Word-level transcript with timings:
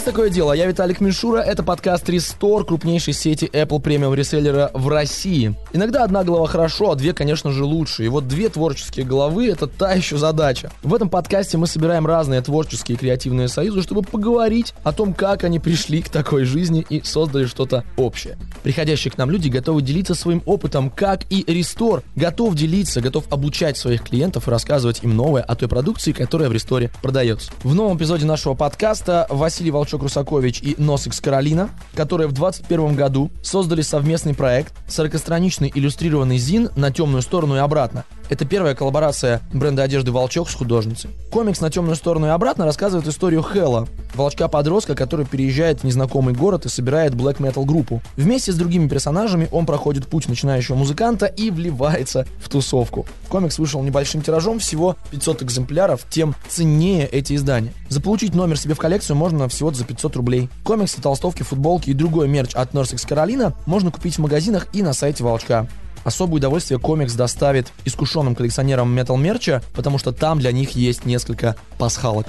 Есть 0.00 0.12
такое 0.12 0.30
дело. 0.30 0.54
Я 0.54 0.64
Виталик 0.64 1.02
Мишура. 1.02 1.40
Это 1.40 1.62
подкаст 1.62 2.08
Restore, 2.08 2.64
крупнейшей 2.64 3.12
сети 3.12 3.44
Apple 3.52 3.82
премиум 3.82 4.14
реселлера 4.14 4.70
в 4.72 4.88
России. 4.88 5.54
Иногда 5.74 6.04
одна 6.04 6.24
голова 6.24 6.46
хорошо, 6.46 6.92
а 6.92 6.94
две, 6.94 7.12
конечно 7.12 7.52
же, 7.52 7.64
лучше. 7.64 8.06
И 8.06 8.08
вот 8.08 8.26
две 8.26 8.48
творческие 8.48 9.04
головы— 9.04 9.48
это 9.50 9.66
та 9.66 9.92
еще 9.92 10.16
задача. 10.16 10.72
В 10.82 10.94
этом 10.94 11.10
подкасте 11.10 11.58
мы 11.58 11.66
собираем 11.66 12.06
разные 12.06 12.40
творческие 12.40 12.96
и 12.96 12.98
креативные 12.98 13.48
союзы, 13.48 13.82
чтобы 13.82 14.00
поговорить 14.00 14.72
о 14.84 14.94
том, 14.94 15.12
как 15.12 15.44
они 15.44 15.58
пришли 15.58 16.00
к 16.00 16.08
такой 16.08 16.44
жизни 16.44 16.82
и 16.88 17.02
создали 17.04 17.44
что-то 17.44 17.84
общее. 17.98 18.38
Приходящие 18.62 19.12
к 19.12 19.18
нам 19.18 19.30
люди 19.30 19.50
готовы 19.50 19.82
делиться 19.82 20.14
своим 20.14 20.42
опытом, 20.46 20.88
как 20.88 21.24
и 21.28 21.42
Restore 21.42 22.02
готов 22.16 22.54
делиться, 22.54 23.02
готов 23.02 23.24
обучать 23.30 23.76
своих 23.76 24.04
клиентов 24.04 24.48
и 24.48 24.50
рассказывать 24.50 25.00
им 25.02 25.14
новое 25.14 25.42
о 25.42 25.54
той 25.56 25.68
продукции, 25.68 26.12
которая 26.12 26.48
в 26.48 26.52
Restore 26.52 26.90
продается. 27.02 27.52
В 27.62 27.74
новом 27.74 27.98
эпизоде 27.98 28.24
нашего 28.24 28.54
подкаста 28.54 29.26
Василий 29.28 29.70
Волчок-Русакович 30.00 30.60
и 30.62 30.74
Носикс 30.78 31.20
Каролина, 31.20 31.70
которые 31.94 32.28
в 32.28 32.32
2021 32.32 32.96
году 32.96 33.30
создали 33.42 33.82
совместный 33.82 34.34
проект 34.34 34.74
40-страничный 34.88 35.70
иллюстрированный 35.74 36.38
зин 36.38 36.70
на 36.76 36.90
темную 36.90 37.22
сторону 37.22 37.56
и 37.56 37.58
обратно. 37.58 38.04
Это 38.28 38.44
первая 38.44 38.74
коллаборация 38.74 39.40
бренда 39.52 39.82
одежды 39.82 40.12
«Волчок» 40.12 40.48
с 40.48 40.54
художницей. 40.54 41.10
Комикс 41.30 41.60
«На 41.60 41.70
темную 41.70 41.96
сторону 41.96 42.26
и 42.26 42.30
обратно» 42.30 42.64
рассказывает 42.64 43.06
историю 43.08 43.42
Хэлла, 43.42 43.88
волчка-подростка, 44.14 44.94
который 44.94 45.26
переезжает 45.26 45.80
в 45.80 45.84
незнакомый 45.84 46.34
город 46.34 46.66
и 46.66 46.68
собирает 46.68 47.14
блэк 47.14 47.42
метал 47.42 47.64
группу. 47.64 48.02
Вместе 48.16 48.52
с 48.52 48.56
другими 48.56 48.88
персонажами 48.88 49.48
он 49.52 49.66
проходит 49.66 50.06
путь 50.06 50.28
начинающего 50.28 50.76
музыканта 50.76 51.26
и 51.26 51.50
вливается 51.50 52.26
в 52.38 52.48
тусовку. 52.48 53.06
Комикс 53.28 53.58
вышел 53.58 53.82
небольшим 53.82 54.22
тиражом, 54.22 54.58
всего 54.58 54.96
500 55.10 55.42
экземпляров, 55.42 56.06
тем 56.10 56.34
ценнее 56.48 57.06
эти 57.06 57.34
издания. 57.34 57.72
Заполучить 57.88 58.34
номер 58.34 58.58
себе 58.58 58.74
в 58.74 58.78
коллекцию 58.78 59.16
можно 59.16 59.48
всего 59.48 59.72
за 59.72 59.84
500 59.84 60.16
рублей. 60.16 60.48
Комиксы, 60.64 61.00
толстовки, 61.00 61.42
футболки 61.42 61.90
и 61.90 61.94
другой 61.94 62.28
мерч 62.28 62.54
от 62.54 62.72
Norsex 62.72 63.06
Carolina 63.08 63.54
можно 63.66 63.90
купить 63.90 64.16
в 64.16 64.20
магазинах 64.20 64.68
и 64.72 64.82
на 64.82 64.92
сайте 64.92 65.24
Волчка. 65.24 65.68
Особое 66.04 66.36
удовольствие 66.36 66.78
комикс 66.78 67.12
доставит 67.14 67.72
искушенным 67.84 68.34
коллекционерам 68.34 68.94
метал 68.94 69.16
мерча, 69.16 69.62
потому 69.74 69.98
что 69.98 70.12
там 70.12 70.38
для 70.38 70.52
них 70.52 70.70
есть 70.70 71.04
несколько 71.04 71.56
пасхалок. 71.78 72.26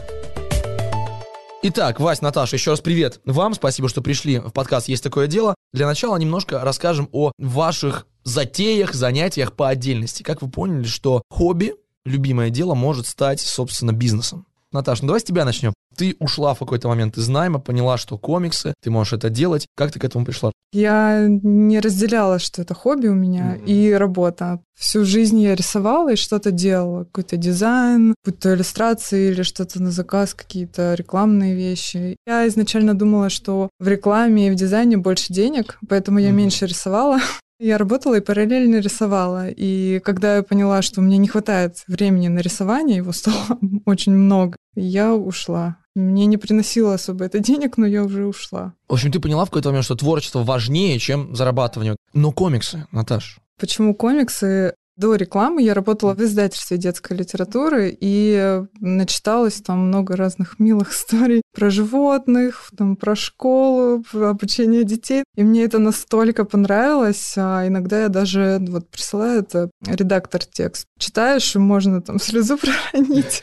Итак, 1.63 1.99
Вась, 1.99 2.21
Наташа, 2.21 2.55
еще 2.55 2.71
раз 2.71 2.81
привет 2.81 3.21
вам. 3.23 3.53
Спасибо, 3.53 3.87
что 3.87 4.01
пришли 4.01 4.39
в 4.39 4.49
подкаст 4.49 4.89
«Есть 4.89 5.03
такое 5.03 5.27
дело». 5.27 5.53
Для 5.73 5.85
начала 5.85 6.17
немножко 6.17 6.59
расскажем 6.61 7.07
о 7.11 7.31
ваших 7.37 8.07
затеях, 8.23 8.95
занятиях 8.95 9.53
по 9.53 9.69
отдельности. 9.69 10.23
Как 10.23 10.41
вы 10.41 10.49
поняли, 10.49 10.85
что 10.87 11.21
хобби, 11.29 11.75
любимое 12.03 12.49
дело, 12.49 12.73
может 12.73 13.05
стать, 13.05 13.41
собственно, 13.41 13.91
бизнесом. 13.91 14.47
Наташа, 14.71 15.03
ну 15.03 15.07
давай 15.07 15.19
с 15.19 15.23
тебя 15.25 15.45
начнем. 15.45 15.73
Ты 15.97 16.15
ушла 16.19 16.53
в 16.53 16.59
какой-то 16.59 16.87
момент 16.87 17.17
из 17.17 17.27
найма, 17.27 17.59
поняла, 17.59 17.97
что 17.97 18.17
комиксы, 18.17 18.73
ты 18.81 18.89
можешь 18.89 19.13
это 19.13 19.29
делать. 19.29 19.67
Как 19.75 19.91
ты 19.91 19.99
к 19.99 20.05
этому 20.05 20.25
пришла? 20.25 20.51
Я 20.71 21.27
не 21.27 21.81
разделяла, 21.81 22.39
что 22.39 22.61
это 22.61 22.73
хобби 22.73 23.07
у 23.07 23.13
меня 23.13 23.57
mm-hmm. 23.57 23.65
и 23.65 23.93
работа. 23.93 24.61
Всю 24.79 25.03
жизнь 25.03 25.39
я 25.41 25.53
рисовала 25.53 26.13
и 26.13 26.15
что-то 26.15 26.51
делала. 26.51 27.03
Какой-то 27.03 27.35
дизайн, 27.35 28.15
будь 28.23 28.39
то 28.39 28.53
иллюстрации 28.53 29.31
или 29.31 29.41
что-то 29.43 29.81
на 29.81 29.91
заказ, 29.91 30.33
какие-то 30.33 30.93
рекламные 30.93 31.55
вещи. 31.55 32.15
Я 32.25 32.47
изначально 32.47 32.93
думала, 32.93 33.29
что 33.29 33.69
в 33.79 33.87
рекламе 33.87 34.47
и 34.47 34.51
в 34.51 34.55
дизайне 34.55 34.95
больше 34.95 35.33
денег, 35.33 35.77
поэтому 35.89 36.19
я 36.19 36.29
mm-hmm. 36.29 36.31
меньше 36.31 36.65
рисовала. 36.65 37.19
Я 37.63 37.77
работала 37.77 38.15
и 38.15 38.21
параллельно 38.21 38.79
рисовала. 38.79 39.47
И 39.47 39.99
когда 39.99 40.37
я 40.37 40.43
поняла, 40.43 40.81
что 40.81 40.99
мне 40.99 41.17
не 41.17 41.27
хватает 41.27 41.83
времени 41.85 42.27
на 42.27 42.39
рисование, 42.39 42.97
его 42.97 43.11
стало 43.11 43.59
очень 43.85 44.13
много, 44.13 44.57
я 44.73 45.13
ушла. 45.13 45.77
Мне 45.93 46.25
не 46.25 46.37
приносило 46.37 46.95
особо 46.95 47.25
это 47.25 47.37
денег, 47.37 47.77
но 47.77 47.85
я 47.85 48.03
уже 48.03 48.25
ушла. 48.25 48.73
В 48.89 48.93
общем, 48.93 49.11
ты 49.11 49.19
поняла 49.19 49.45
в 49.45 49.49
какой-то 49.49 49.69
момент, 49.69 49.85
что 49.85 49.95
творчество 49.95 50.41
важнее, 50.41 50.97
чем 50.97 51.35
зарабатывание. 51.35 51.97
Но 52.15 52.31
комиксы, 52.31 52.87
Наташ. 52.91 53.37
Почему 53.59 53.93
комиксы? 53.93 54.73
До 55.01 55.15
рекламы 55.15 55.63
я 55.63 55.73
работала 55.73 56.13
в 56.13 56.21
издательстве 56.21 56.77
детской 56.77 57.17
литературы 57.17 57.97
и 57.99 58.61
начиталась 58.79 59.59
там 59.59 59.87
много 59.87 60.15
разных 60.15 60.59
милых 60.59 60.91
историй 60.93 61.41
про 61.55 61.71
животных, 61.71 62.69
там, 62.77 62.95
про 62.95 63.15
школу, 63.15 64.03
про 64.11 64.29
обучение 64.29 64.83
детей. 64.83 65.23
И 65.35 65.43
мне 65.43 65.63
это 65.63 65.79
настолько 65.79 66.45
понравилось, 66.45 67.33
а 67.35 67.65
иногда 67.65 68.03
я 68.03 68.09
даже 68.09 68.59
вот 68.61 68.91
присылаю 68.91 69.39
это 69.39 69.71
редактор 69.87 70.45
текст. 70.45 70.85
Читаешь, 71.01 71.55
и 71.55 71.59
можно 71.59 71.99
там 71.99 72.19
слезу 72.19 72.57
проронить. 72.91 73.41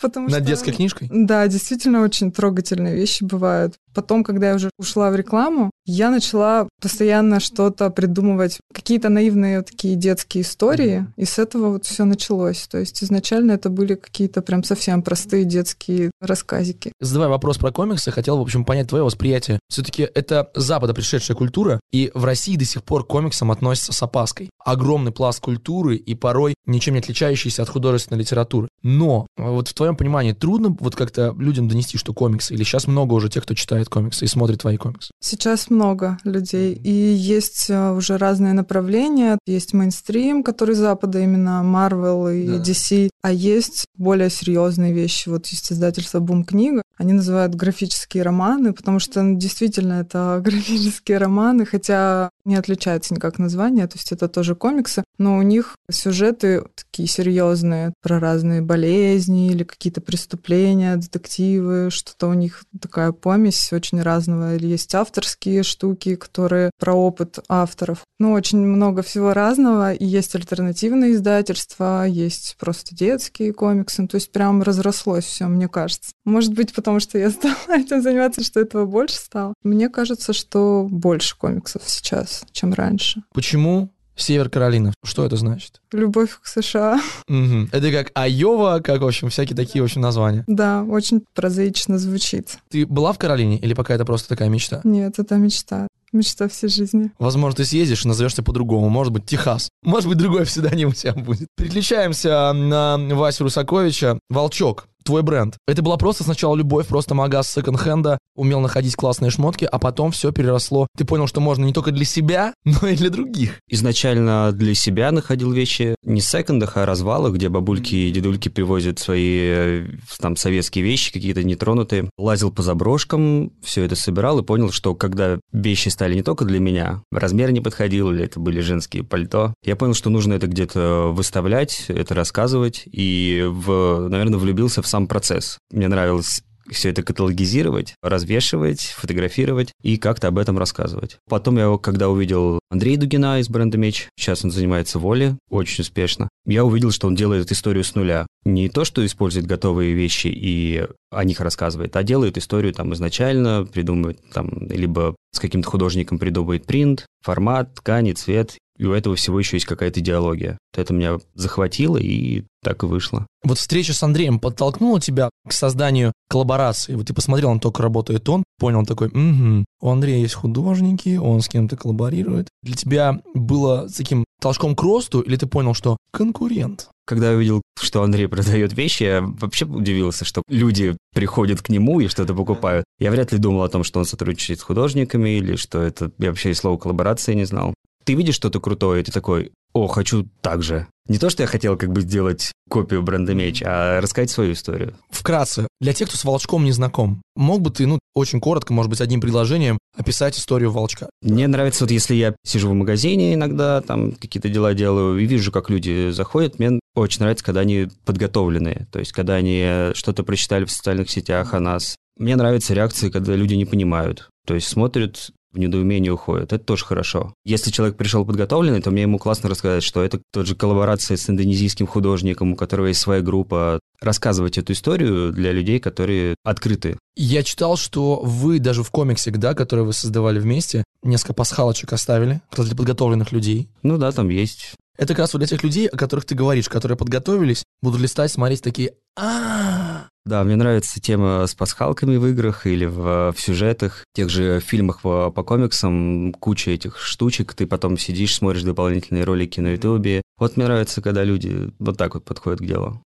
Потому 0.00 0.28
Над 0.28 0.40
что, 0.40 0.46
детской 0.46 0.72
книжкой? 0.72 1.08
Да, 1.10 1.48
действительно 1.48 2.02
очень 2.02 2.30
трогательные 2.30 2.94
вещи 2.94 3.24
бывают. 3.24 3.74
Потом, 3.94 4.22
когда 4.22 4.50
я 4.50 4.54
уже 4.54 4.70
ушла 4.78 5.10
в 5.10 5.16
рекламу, 5.16 5.70
я 5.86 6.10
начала 6.10 6.68
постоянно 6.80 7.40
что-то 7.40 7.90
придумывать, 7.90 8.58
какие-то 8.72 9.08
наивные 9.08 9.62
такие 9.62 9.96
детские 9.96 10.42
истории, 10.42 11.06
и 11.16 11.24
с 11.24 11.38
этого 11.38 11.70
вот 11.70 11.86
все 11.86 12.04
началось. 12.04 12.68
То 12.68 12.78
есть 12.78 13.02
изначально 13.02 13.52
это 13.52 13.70
были 13.70 13.94
какие-то 13.94 14.42
прям 14.42 14.62
совсем 14.62 15.02
простые 15.02 15.44
детские 15.44 16.10
рассказики. 16.20 16.92
Задавая 17.00 17.30
вопрос 17.30 17.56
про 17.56 17.72
комиксы, 17.72 18.10
хотел, 18.10 18.38
в 18.38 18.42
общем, 18.42 18.64
понять 18.64 18.88
твое 18.88 19.02
восприятие. 19.02 19.58
Все-таки 19.68 20.02
это 20.02 20.50
Запада 20.54 20.94
пришедшая 20.94 21.36
культура, 21.36 21.80
и 21.90 22.10
в 22.14 22.24
России 22.24 22.56
до 22.56 22.66
сих 22.66 22.84
пор 22.84 23.04
к 23.04 23.08
комиксам 23.08 23.50
относятся 23.50 23.92
с 23.92 24.02
опаской. 24.02 24.50
Огромный 24.64 25.12
пласт 25.12 25.40
культуры 25.40 25.96
и 25.96 26.14
порой 26.14 26.54
ничем 26.66 26.94
не 26.94 26.97
отличающийся 26.98 27.62
от 27.62 27.68
художественной 27.68 28.20
литературы. 28.20 28.68
Но 28.82 29.26
вот 29.36 29.68
в 29.68 29.74
твоем 29.74 29.96
понимании 29.96 30.32
трудно 30.32 30.76
вот 30.78 30.94
как-то 30.94 31.34
людям 31.38 31.68
донести, 31.68 31.96
что 31.96 32.12
комиксы? 32.12 32.54
Или 32.54 32.64
сейчас 32.64 32.86
много 32.86 33.14
уже 33.14 33.28
тех, 33.28 33.44
кто 33.44 33.54
читает 33.54 33.68
читает 33.68 33.88
комиксы 33.88 34.24
и 34.24 34.28
смотрит 34.28 34.60
твои 34.60 34.76
комиксы? 34.76 35.10
Сейчас 35.20 35.70
много 35.70 36.18
людей. 36.24 36.72
И 36.72 36.90
есть 36.90 37.66
э, 37.68 37.92
уже 37.92 38.16
разные 38.16 38.52
направления. 38.52 39.38
Есть 39.46 39.74
мейнстрим, 39.74 40.42
который 40.42 40.74
Запада, 40.74 41.20
именно 41.20 41.62
Marvel 41.64 42.34
и 42.34 42.48
да. 42.48 42.62
DC. 42.62 43.10
А 43.22 43.32
есть 43.32 43.84
более 43.96 44.30
серьезные 44.30 44.92
вещи. 44.92 45.28
Вот 45.28 45.46
есть 45.48 45.72
издательство 45.72 46.20
Бум 46.20 46.44
книга. 46.44 46.82
Они 46.96 47.12
называют 47.12 47.54
графические 47.54 48.22
романы, 48.22 48.72
потому 48.72 48.98
что 48.98 49.22
ну, 49.22 49.38
действительно 49.38 50.00
это 50.00 50.40
графические 50.44 51.18
романы, 51.18 51.64
хотя 51.66 52.30
не 52.48 52.56
отличается 52.56 53.14
никак 53.14 53.38
название, 53.38 53.86
то 53.86 53.96
есть 53.96 54.10
это 54.12 54.28
тоже 54.28 54.54
комиксы, 54.54 55.04
но 55.18 55.36
у 55.38 55.42
них 55.42 55.76
сюжеты 55.90 56.64
такие 56.74 57.08
серьезные 57.08 57.92
про 58.02 58.18
разные 58.18 58.62
болезни 58.62 59.50
или 59.50 59.64
какие-то 59.64 60.00
преступления, 60.00 60.96
детективы, 60.96 61.90
что-то 61.90 62.28
у 62.28 62.34
них 62.34 62.64
такая 62.80 63.12
помесь 63.12 63.72
очень 63.72 64.00
разного. 64.02 64.56
Или 64.56 64.66
есть 64.66 64.94
авторские 64.94 65.62
штуки, 65.62 66.16
которые 66.16 66.70
про 66.78 66.94
опыт 66.94 67.38
авторов. 67.48 68.04
Ну, 68.18 68.32
очень 68.32 68.58
много 68.58 69.02
всего 69.02 69.32
разного. 69.32 69.92
И 69.92 70.04
есть 70.04 70.34
альтернативные 70.34 71.12
издательства, 71.12 72.06
есть 72.06 72.56
просто 72.58 72.94
детские 72.94 73.52
комиксы. 73.52 74.06
То 74.06 74.16
есть 74.16 74.32
прям 74.32 74.62
разрослось 74.62 75.24
все, 75.24 75.46
мне 75.46 75.68
кажется. 75.68 76.10
Может 76.24 76.54
быть, 76.54 76.72
потому 76.74 77.00
что 77.00 77.18
я 77.18 77.30
стала 77.30 77.54
этим 77.78 78.02
заниматься, 78.02 78.42
что 78.42 78.60
этого 78.60 78.86
больше 78.86 79.16
стало. 79.16 79.54
Мне 79.62 79.88
кажется, 79.88 80.32
что 80.32 80.86
больше 80.90 81.36
комиксов 81.36 81.82
сейчас, 81.86 82.37
чем 82.52 82.72
раньше. 82.72 83.22
Почему 83.32 83.90
Север 84.18 84.50
Каролина. 84.50 84.92
Что 85.04 85.24
это 85.24 85.36
значит? 85.36 85.80
Любовь 85.92 86.38
к 86.42 86.46
США. 86.46 87.00
Угу. 87.28 87.68
Это 87.72 87.92
как 87.92 88.10
Айова, 88.14 88.80
как, 88.80 89.00
в 89.00 89.06
общем, 89.06 89.30
всякие 89.30 89.56
такие, 89.56 89.80
в 89.80 89.84
общем, 89.84 90.00
названия. 90.00 90.44
Да, 90.46 90.82
очень 90.82 91.24
прозаично 91.34 91.98
звучит. 91.98 92.58
Ты 92.68 92.84
была 92.84 93.12
в 93.12 93.18
Каролине 93.18 93.58
или 93.58 93.74
пока 93.74 93.94
это 93.94 94.04
просто 94.04 94.28
такая 94.28 94.48
мечта? 94.48 94.80
Нет, 94.84 95.18
это 95.18 95.36
мечта. 95.36 95.86
Мечта 96.12 96.48
всей 96.48 96.68
жизни. 96.68 97.12
Возможно, 97.18 97.58
ты 97.58 97.64
съездишь 97.64 98.04
и 98.04 98.08
назовешься 98.08 98.42
по-другому. 98.42 98.88
Может 98.88 99.12
быть, 99.12 99.26
Техас. 99.26 99.68
Может 99.82 100.08
быть, 100.08 100.18
другой 100.18 100.44
псевдоним 100.46 100.88
у 100.88 100.92
тебя 100.92 101.12
будет. 101.12 101.48
Переключаемся 101.56 102.52
на 102.52 102.96
Васю 103.14 103.44
Русаковича. 103.44 104.18
Волчок 104.28 104.87
твой 105.08 105.22
бренд. 105.22 105.56
Это 105.66 105.80
была 105.80 105.96
просто 105.96 106.22
сначала 106.22 106.54
любовь, 106.54 106.86
просто 106.86 107.14
магаз 107.14 107.50
секонд-хенда, 107.50 108.18
умел 108.36 108.60
находить 108.60 108.94
классные 108.94 109.30
шмотки, 109.30 109.64
а 109.64 109.78
потом 109.78 110.10
все 110.10 110.32
переросло. 110.32 110.86
Ты 110.98 111.06
понял, 111.06 111.26
что 111.26 111.40
можно 111.40 111.64
не 111.64 111.72
только 111.72 111.92
для 111.92 112.04
себя, 112.04 112.52
но 112.64 112.88
и 112.88 112.94
для 112.94 113.08
других. 113.08 113.60
Изначально 113.70 114.52
для 114.52 114.74
себя 114.74 115.10
находил 115.10 115.50
вещи 115.50 115.94
не 116.04 116.20
секондах, 116.20 116.76
а 116.76 116.84
развалах, 116.84 117.32
где 117.32 117.48
бабульки 117.48 117.94
и 117.94 118.10
дедульки 118.10 118.50
привозят 118.50 118.98
свои 118.98 119.38
э, 119.40 119.86
там 120.20 120.36
советские 120.36 120.84
вещи, 120.84 121.10
какие-то 121.10 121.42
нетронутые. 121.42 122.10
Лазил 122.18 122.52
по 122.52 122.62
заброшкам, 122.62 123.52
все 123.62 123.84
это 123.84 123.96
собирал 123.96 124.38
и 124.40 124.44
понял, 124.44 124.70
что 124.72 124.94
когда 124.94 125.40
вещи 125.52 125.88
стали 125.88 126.14
не 126.14 126.22
только 126.22 126.44
для 126.44 126.60
меня, 126.60 127.02
размер 127.10 127.50
не 127.50 127.62
подходил, 127.62 128.10
или 128.10 128.24
это 128.24 128.40
были 128.40 128.60
женские 128.60 129.04
пальто, 129.04 129.54
я 129.64 129.74
понял, 129.74 129.94
что 129.94 130.10
нужно 130.10 130.34
это 130.34 130.48
где-то 130.48 131.12
выставлять, 131.14 131.86
это 131.88 132.14
рассказывать, 132.14 132.82
и, 132.84 133.42
в, 133.48 134.08
наверное, 134.08 134.38
влюбился 134.38 134.82
в 134.82 134.86
сам 134.86 134.97
процесс. 135.06 135.58
Мне 135.70 135.88
нравилось 135.88 136.42
все 136.70 136.90
это 136.90 137.02
каталогизировать, 137.02 137.94
развешивать, 138.02 138.80
фотографировать 138.80 139.72
и 139.82 139.96
как-то 139.96 140.28
об 140.28 140.38
этом 140.38 140.58
рассказывать. 140.58 141.18
Потом 141.28 141.58
я, 141.58 141.76
когда 141.78 142.08
увидел 142.08 142.60
Андрея 142.70 142.98
Дугина 142.98 143.40
из 143.40 143.48
бренда 143.48 143.78
Меч, 143.78 144.08
сейчас 144.16 144.44
он 144.44 144.50
занимается 144.50 144.98
воле, 144.98 145.36
очень 145.50 145.82
успешно, 145.82 146.28
я 146.46 146.64
увидел, 146.64 146.90
что 146.90 147.06
он 147.06 147.14
делает 147.14 147.50
историю 147.52 147.84
с 147.84 147.94
нуля. 147.94 148.26
Не 148.44 148.68
то, 148.68 148.84
что 148.84 149.04
использует 149.04 149.46
готовые 149.46 149.92
вещи 149.92 150.28
и 150.28 150.86
о 151.10 151.24
них 151.24 151.40
рассказывает, 151.40 151.96
а 151.96 152.02
делает 152.02 152.38
историю 152.38 152.72
там 152.72 152.92
изначально, 152.94 153.64
придумывает 153.64 154.20
там, 154.32 154.68
либо 154.68 155.16
с 155.32 155.40
каким-то 155.40 155.68
художником 155.68 156.18
придумывает 156.18 156.66
принт, 156.66 157.06
формат, 157.22 157.74
ткани, 157.74 158.12
цвет, 158.12 158.56
и 158.78 158.84
у 158.84 158.92
этого 158.92 159.16
всего 159.16 159.38
еще 159.38 159.56
есть 159.56 159.66
какая-то 159.66 160.00
идеология. 160.00 160.56
Это 160.74 160.94
меня 160.94 161.18
захватило, 161.34 161.96
и 161.96 162.44
так 162.62 162.82
и 162.82 162.86
вышло. 162.86 163.26
Вот 163.44 163.58
встреча 163.58 163.92
с 163.92 164.02
Андреем 164.02 164.40
подтолкнула 164.40 165.00
тебя 165.00 165.30
к 165.46 165.52
созданию 165.52 166.12
коллаборации? 166.28 166.94
Вот 166.94 167.06
ты 167.06 167.14
посмотрел, 167.14 167.50
он 167.50 167.60
только 167.60 167.82
работает 167.82 168.28
он, 168.28 168.44
понял 168.58 168.84
такой, 168.84 169.08
угу, 169.08 169.64
у 169.80 169.90
Андрея 169.90 170.18
есть 170.18 170.34
художники, 170.34 171.16
он 171.16 171.40
с 171.40 171.48
кем-то 171.48 171.76
коллаборирует. 171.76 172.48
Для 172.62 172.74
тебя 172.74 173.20
было 173.34 173.88
таким 173.88 174.24
толчком 174.40 174.74
к 174.74 174.82
росту, 174.82 175.20
или 175.20 175.36
ты 175.36 175.46
понял, 175.46 175.74
что 175.74 175.96
конкурент? 176.10 176.88
Когда 177.06 177.30
я 177.30 177.36
увидел, 177.36 177.62
что 177.80 178.02
Андрей 178.02 178.26
продает 178.28 178.74
вещи, 178.74 179.04
я 179.04 179.22
вообще 179.22 179.64
удивился, 179.64 180.24
что 180.24 180.42
люди 180.48 180.96
приходят 181.14 181.62
к 181.62 181.70
нему 181.70 182.00
и 182.00 182.08
что-то 182.08 182.34
покупают. 182.34 182.84
Я 182.98 183.10
вряд 183.10 183.32
ли 183.32 183.38
думал 183.38 183.62
о 183.62 183.68
том, 183.68 183.84
что 183.84 184.00
он 184.00 184.04
сотрудничает 184.04 184.60
с 184.60 184.64
художниками 184.64 185.30
или 185.38 185.56
что 185.56 185.80
это... 185.80 186.10
Я 186.18 186.28
вообще 186.28 186.50
и 186.50 186.54
слова 186.54 186.76
коллаборации 186.76 187.34
не 187.34 187.44
знал 187.44 187.74
ты 188.08 188.14
видишь 188.14 188.36
что-то 188.36 188.58
крутое, 188.58 189.02
и 189.02 189.04
ты 189.04 189.12
такой, 189.12 189.52
о, 189.78 189.86
хочу 189.86 190.28
так 190.40 190.62
же. 190.62 190.86
Не 191.08 191.18
то, 191.18 191.30
что 191.30 191.42
я 191.42 191.46
хотел 191.46 191.76
как 191.76 191.90
бы 191.90 192.02
сделать 192.02 192.52
копию 192.68 193.02
бренда 193.02 193.32
меч, 193.32 193.62
а 193.64 194.00
рассказать 194.00 194.30
свою 194.30 194.52
историю. 194.52 194.94
Вкратце, 195.08 195.66
для 195.80 195.94
тех, 195.94 196.08
кто 196.08 196.18
с 196.18 196.24
волчком 196.24 196.64
не 196.64 196.72
знаком, 196.72 197.22
мог 197.34 197.62
бы 197.62 197.70
ты, 197.70 197.86
ну, 197.86 197.98
очень 198.14 198.40
коротко, 198.40 198.74
может 198.74 198.90
быть, 198.90 199.00
одним 199.00 199.20
предложением 199.20 199.78
описать 199.96 200.36
историю 200.36 200.70
волчка? 200.70 201.08
Мне 201.22 201.46
нравится, 201.46 201.84
вот 201.84 201.90
если 201.90 202.14
я 202.14 202.34
сижу 202.44 202.68
в 202.68 202.74
магазине 202.74 203.34
иногда, 203.34 203.80
там 203.80 204.12
какие-то 204.12 204.50
дела 204.50 204.74
делаю, 204.74 205.18
и 205.18 205.24
вижу, 205.24 205.50
как 205.50 205.70
люди 205.70 206.10
заходят, 206.10 206.58
мне 206.58 206.78
очень 206.94 207.20
нравится, 207.20 207.44
когда 207.44 207.60
они 207.60 207.88
подготовленные, 208.04 208.86
то 208.92 208.98
есть 208.98 209.12
когда 209.12 209.34
они 209.34 209.92
что-то 209.94 210.24
прочитали 210.24 210.66
в 210.66 210.70
социальных 210.70 211.10
сетях 211.10 211.54
о 211.54 211.60
нас. 211.60 211.96
Мне 212.18 212.36
нравятся 212.36 212.74
реакции, 212.74 213.10
когда 213.10 213.34
люди 213.34 213.54
не 213.54 213.64
понимают. 213.64 214.28
То 214.46 214.54
есть 214.54 214.66
смотрят 214.66 215.30
в 215.52 215.58
недоумении 215.58 216.10
уходят. 216.10 216.52
Это 216.52 216.64
тоже 216.64 216.84
хорошо. 216.84 217.34
Если 217.44 217.70
человек 217.70 217.96
пришел 217.96 218.24
подготовленный, 218.24 218.82
то 218.82 218.90
мне 218.90 219.02
ему 219.02 219.18
классно 219.18 219.48
рассказать, 219.48 219.82
что 219.82 220.02
это 220.02 220.20
тот 220.32 220.46
же 220.46 220.54
коллаборация 220.54 221.16
с 221.16 221.28
индонезийским 221.28 221.86
художником, 221.86 222.52
у 222.52 222.56
которого 222.56 222.86
есть 222.86 223.00
своя 223.00 223.22
группа. 223.22 223.80
Рассказывать 224.00 224.58
эту 224.58 224.74
историю 224.74 225.32
для 225.32 225.50
людей, 225.50 225.80
которые 225.80 226.36
открыты. 226.44 226.98
Я 227.16 227.42
читал, 227.42 227.76
что 227.76 228.20
вы 228.22 228.60
даже 228.60 228.84
в 228.84 228.90
комиксе, 228.92 229.32
да, 229.32 229.54
который 229.54 229.84
вы 229.84 229.92
создавали 229.92 230.38
вместе, 230.38 230.84
несколько 231.02 231.32
пасхалочек 231.32 231.92
оставили 231.92 232.40
для 232.56 232.76
подготовленных 232.76 233.32
людей. 233.32 233.68
Ну 233.82 233.98
да, 233.98 234.12
там 234.12 234.28
есть. 234.28 234.74
Это 234.96 235.14
как 235.14 235.20
раз 235.20 235.32
вот 235.32 235.38
для 235.38 235.48
тех 235.48 235.62
людей, 235.62 235.86
о 235.88 235.96
которых 235.96 236.26
ты 236.26 236.34
говоришь, 236.34 236.68
которые 236.68 236.96
подготовились, 236.96 237.64
будут 237.82 238.00
листать, 238.00 238.30
смотреть 238.30 238.62
такие 238.62 238.94
а 239.16 239.87
да, 240.24 240.44
мне 240.44 240.56
нравится 240.56 241.00
тема 241.00 241.46
с 241.46 241.54
пасхалками 241.54 242.16
в 242.16 242.26
играх 242.26 242.66
или 242.66 242.84
в, 242.84 243.32
в 243.32 243.40
сюжетах, 243.40 244.04
в 244.12 244.16
тех 244.16 244.28
же 244.28 244.60
фильмах 244.60 245.00
по, 245.00 245.30
по 245.30 245.42
комиксам, 245.42 246.34
куча 246.34 246.72
этих 246.72 246.98
штучек, 246.98 247.54
ты 247.54 247.66
потом 247.66 247.96
сидишь, 247.96 248.34
смотришь 248.34 248.62
дополнительные 248.62 249.24
ролики 249.24 249.60
на 249.60 249.68
ютубе. 249.68 250.22
Вот 250.38 250.56
мне 250.56 250.66
нравится, 250.66 251.00
когда 251.00 251.24
люди 251.24 251.70
вот 251.78 251.96
так 251.96 252.14
вот 252.14 252.24
подходят 252.24 252.60
к 252.60 252.66
делу. 252.66 253.02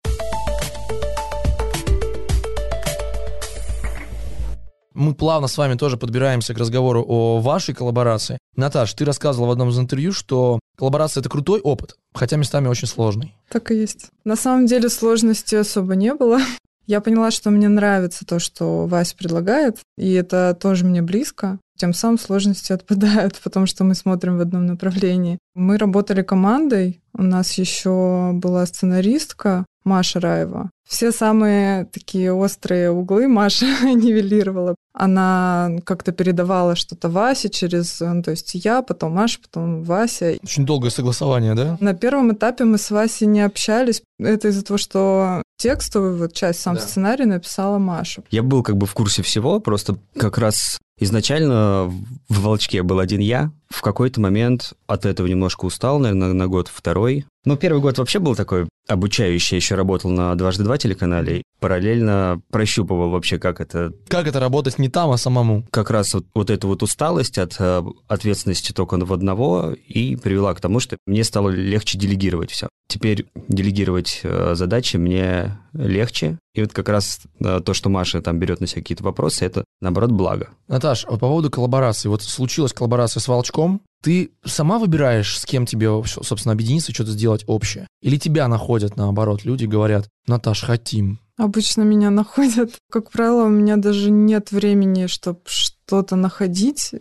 Мы 4.97 5.13
плавно 5.13 5.47
с 5.47 5.55
вами 5.57 5.75
тоже 5.75 5.95
подбираемся 5.95 6.55
к 6.55 6.57
разговору 6.57 7.05
о 7.07 7.39
вашей 7.39 7.75
коллаборации. 7.75 8.39
Наташ, 8.55 8.93
ты 8.93 9.05
рассказывала 9.05 9.49
в 9.49 9.51
одном 9.51 9.69
из 9.69 9.77
интервью, 9.77 10.11
что 10.11 10.59
коллаборация— 10.75 11.21
это 11.21 11.29
крутой 11.29 11.59
опыт, 11.59 11.95
хотя 12.15 12.35
местами 12.35 12.67
очень 12.67 12.87
сложный. 12.87 13.35
Так 13.49 13.69
и 13.69 13.75
есть. 13.75 14.07
На 14.23 14.35
самом 14.35 14.65
деле 14.65 14.89
сложности 14.89 15.53
особо 15.53 15.95
не 15.95 16.15
было. 16.15 16.39
Я 16.87 17.01
поняла, 17.01 17.31
что 17.31 17.49
мне 17.49 17.67
нравится 17.67 18.25
то, 18.25 18.39
что 18.39 18.87
Вася 18.87 19.15
предлагает, 19.15 19.79
и 19.97 20.13
это 20.13 20.57
тоже 20.59 20.85
мне 20.85 21.01
близко. 21.01 21.59
Тем 21.77 21.93
самым 21.93 22.17
сложности 22.17 22.71
отпадают, 22.71 23.39
потому 23.43 23.65
что 23.65 23.83
мы 23.83 23.93
смотрим 23.93 24.37
в 24.37 24.41
одном 24.41 24.65
направлении. 24.65 25.37
Мы 25.53 25.77
работали 25.77 26.21
командой, 26.21 27.01
у 27.13 27.23
нас 27.23 27.53
еще 27.53 28.31
была 28.33 28.65
сценаристка 28.65 29.65
Маша 29.87 30.19
Раева. 30.19 30.69
Все 30.87 31.11
самые 31.11 31.85
такие 31.85 32.31
острые 32.33 32.91
углы 32.91 33.27
Маша 33.27 33.65
нивелировала. 33.83 34.75
Она 34.93 35.71
как-то 35.85 36.11
передавала 36.11 36.75
что-то 36.75 37.09
Васе 37.09 37.49
через, 37.49 37.99
ну, 37.99 38.21
то 38.21 38.31
есть 38.31 38.53
я, 38.53 38.81
потом 38.81 39.13
Маша, 39.13 39.39
потом 39.41 39.83
Вася. 39.83 40.37
Очень 40.43 40.65
долгое 40.65 40.89
согласование, 40.89 41.55
да? 41.55 41.77
На 41.79 41.93
первом 41.93 42.33
этапе 42.33 42.63
мы 42.63 42.77
с 42.77 42.91
Васей 42.91 43.27
не 43.27 43.41
общались. 43.41 44.01
Это 44.19 44.49
из-за 44.49 44.63
того, 44.63 44.77
что 44.77 45.43
текстовую 45.57 46.17
вот 46.17 46.33
часть, 46.33 46.61
сам 46.61 46.75
да. 46.75 46.81
сценарий 46.81 47.25
написала 47.25 47.77
Маша. 47.77 48.23
Я 48.29 48.43
был 48.43 48.63
как 48.63 48.77
бы 48.77 48.85
в 48.85 48.93
курсе 48.93 49.21
всего, 49.23 49.59
просто 49.59 49.97
как 50.17 50.37
раз 50.37 50.77
изначально 50.99 51.85
в 52.29 52.41
«Волчке» 52.41 52.83
был 52.83 52.99
один 52.99 53.19
я. 53.19 53.51
В 53.69 53.81
какой-то 53.81 54.19
момент 54.21 54.73
от 54.87 55.05
этого 55.05 55.27
немножко 55.27 55.65
устал, 55.65 55.99
наверное, 55.99 56.33
на 56.33 56.47
год 56.47 56.69
второй. 56.73 57.25
Ну, 57.45 57.55
первый 57.57 57.81
год 57.81 57.97
вообще 57.97 58.19
был 58.19 58.35
такой 58.35 58.67
обучающий, 58.87 59.57
еще 59.57 59.75
работал 59.75 60.09
на 60.11 60.35
«Дважды 60.35 60.63
два» 60.63 60.77
телеканале, 60.77 61.43
параллельно 61.59 62.41
прощупывал 62.49 63.09
вообще, 63.09 63.39
как 63.39 63.61
это... 63.61 63.93
Как 64.07 64.27
это 64.27 64.39
работать 64.39 64.79
не 64.79 64.89
там, 64.89 65.11
а 65.11 65.17
самому? 65.17 65.65
Как 65.71 65.89
раз 65.89 66.13
вот, 66.13 66.25
вот 66.33 66.49
эту 66.49 66.67
вот 66.67 66.83
усталость 66.83 67.37
от 67.37 67.55
э, 67.59 67.83
ответственности 68.07 68.71
только 68.71 68.97
в 68.97 69.13
одного 69.13 69.73
и 69.87 70.15
привела 70.15 70.53
к 70.53 70.61
тому, 70.61 70.79
что 70.79 70.97
мне 71.05 71.23
стало 71.23 71.49
легче 71.49 71.97
делегировать 71.97 72.51
все. 72.51 72.69
Теперь 72.87 73.27
делегировать 73.47 74.21
э, 74.23 74.53
задачи 74.55 74.97
мне 74.97 75.57
легче. 75.77 76.39
И 76.53 76.61
вот 76.61 76.73
как 76.73 76.89
раз 76.89 77.21
э, 77.39 77.61
то, 77.63 77.73
что 77.73 77.89
Маша 77.89 78.21
там 78.21 78.39
берет 78.39 78.61
на 78.61 78.67
себя 78.67 78.81
какие-то 78.81 79.03
вопросы, 79.03 79.45
это, 79.45 79.63
наоборот, 79.81 80.11
благо. 80.11 80.49
Наташ, 80.67 81.05
по 81.05 81.17
поводу 81.17 81.49
коллаборации. 81.49 82.09
Вот 82.09 82.23
случилась 82.23 82.73
коллаборация 82.73 83.21
с 83.21 83.27
Волчком, 83.27 83.81
ты 84.03 84.31
сама 84.45 84.79
выбираешь, 84.79 85.37
с 85.39 85.45
кем 85.45 85.65
тебе, 85.65 85.89
собственно, 86.05 86.53
объединиться, 86.53 86.93
что-то 86.93 87.11
сделать 87.11 87.43
общее? 87.47 87.87
Или 88.01 88.17
тебя 88.17 88.47
находят, 88.47 88.95
наоборот, 88.95 89.43
люди 89.43 89.65
говорят, 89.65 90.07
Наташ, 90.27 90.63
хотим? 90.63 91.19
Обычно 91.37 91.83
меня 91.83 92.09
находят. 92.11 92.71
Как 92.91 93.11
правило, 93.11 93.45
у 93.45 93.49
меня 93.49 93.77
даже 93.77 94.09
нет 94.11 94.51
времени, 94.51 95.07
чтобы 95.07 95.41
что-то 95.45 96.15
находить. 96.15 96.91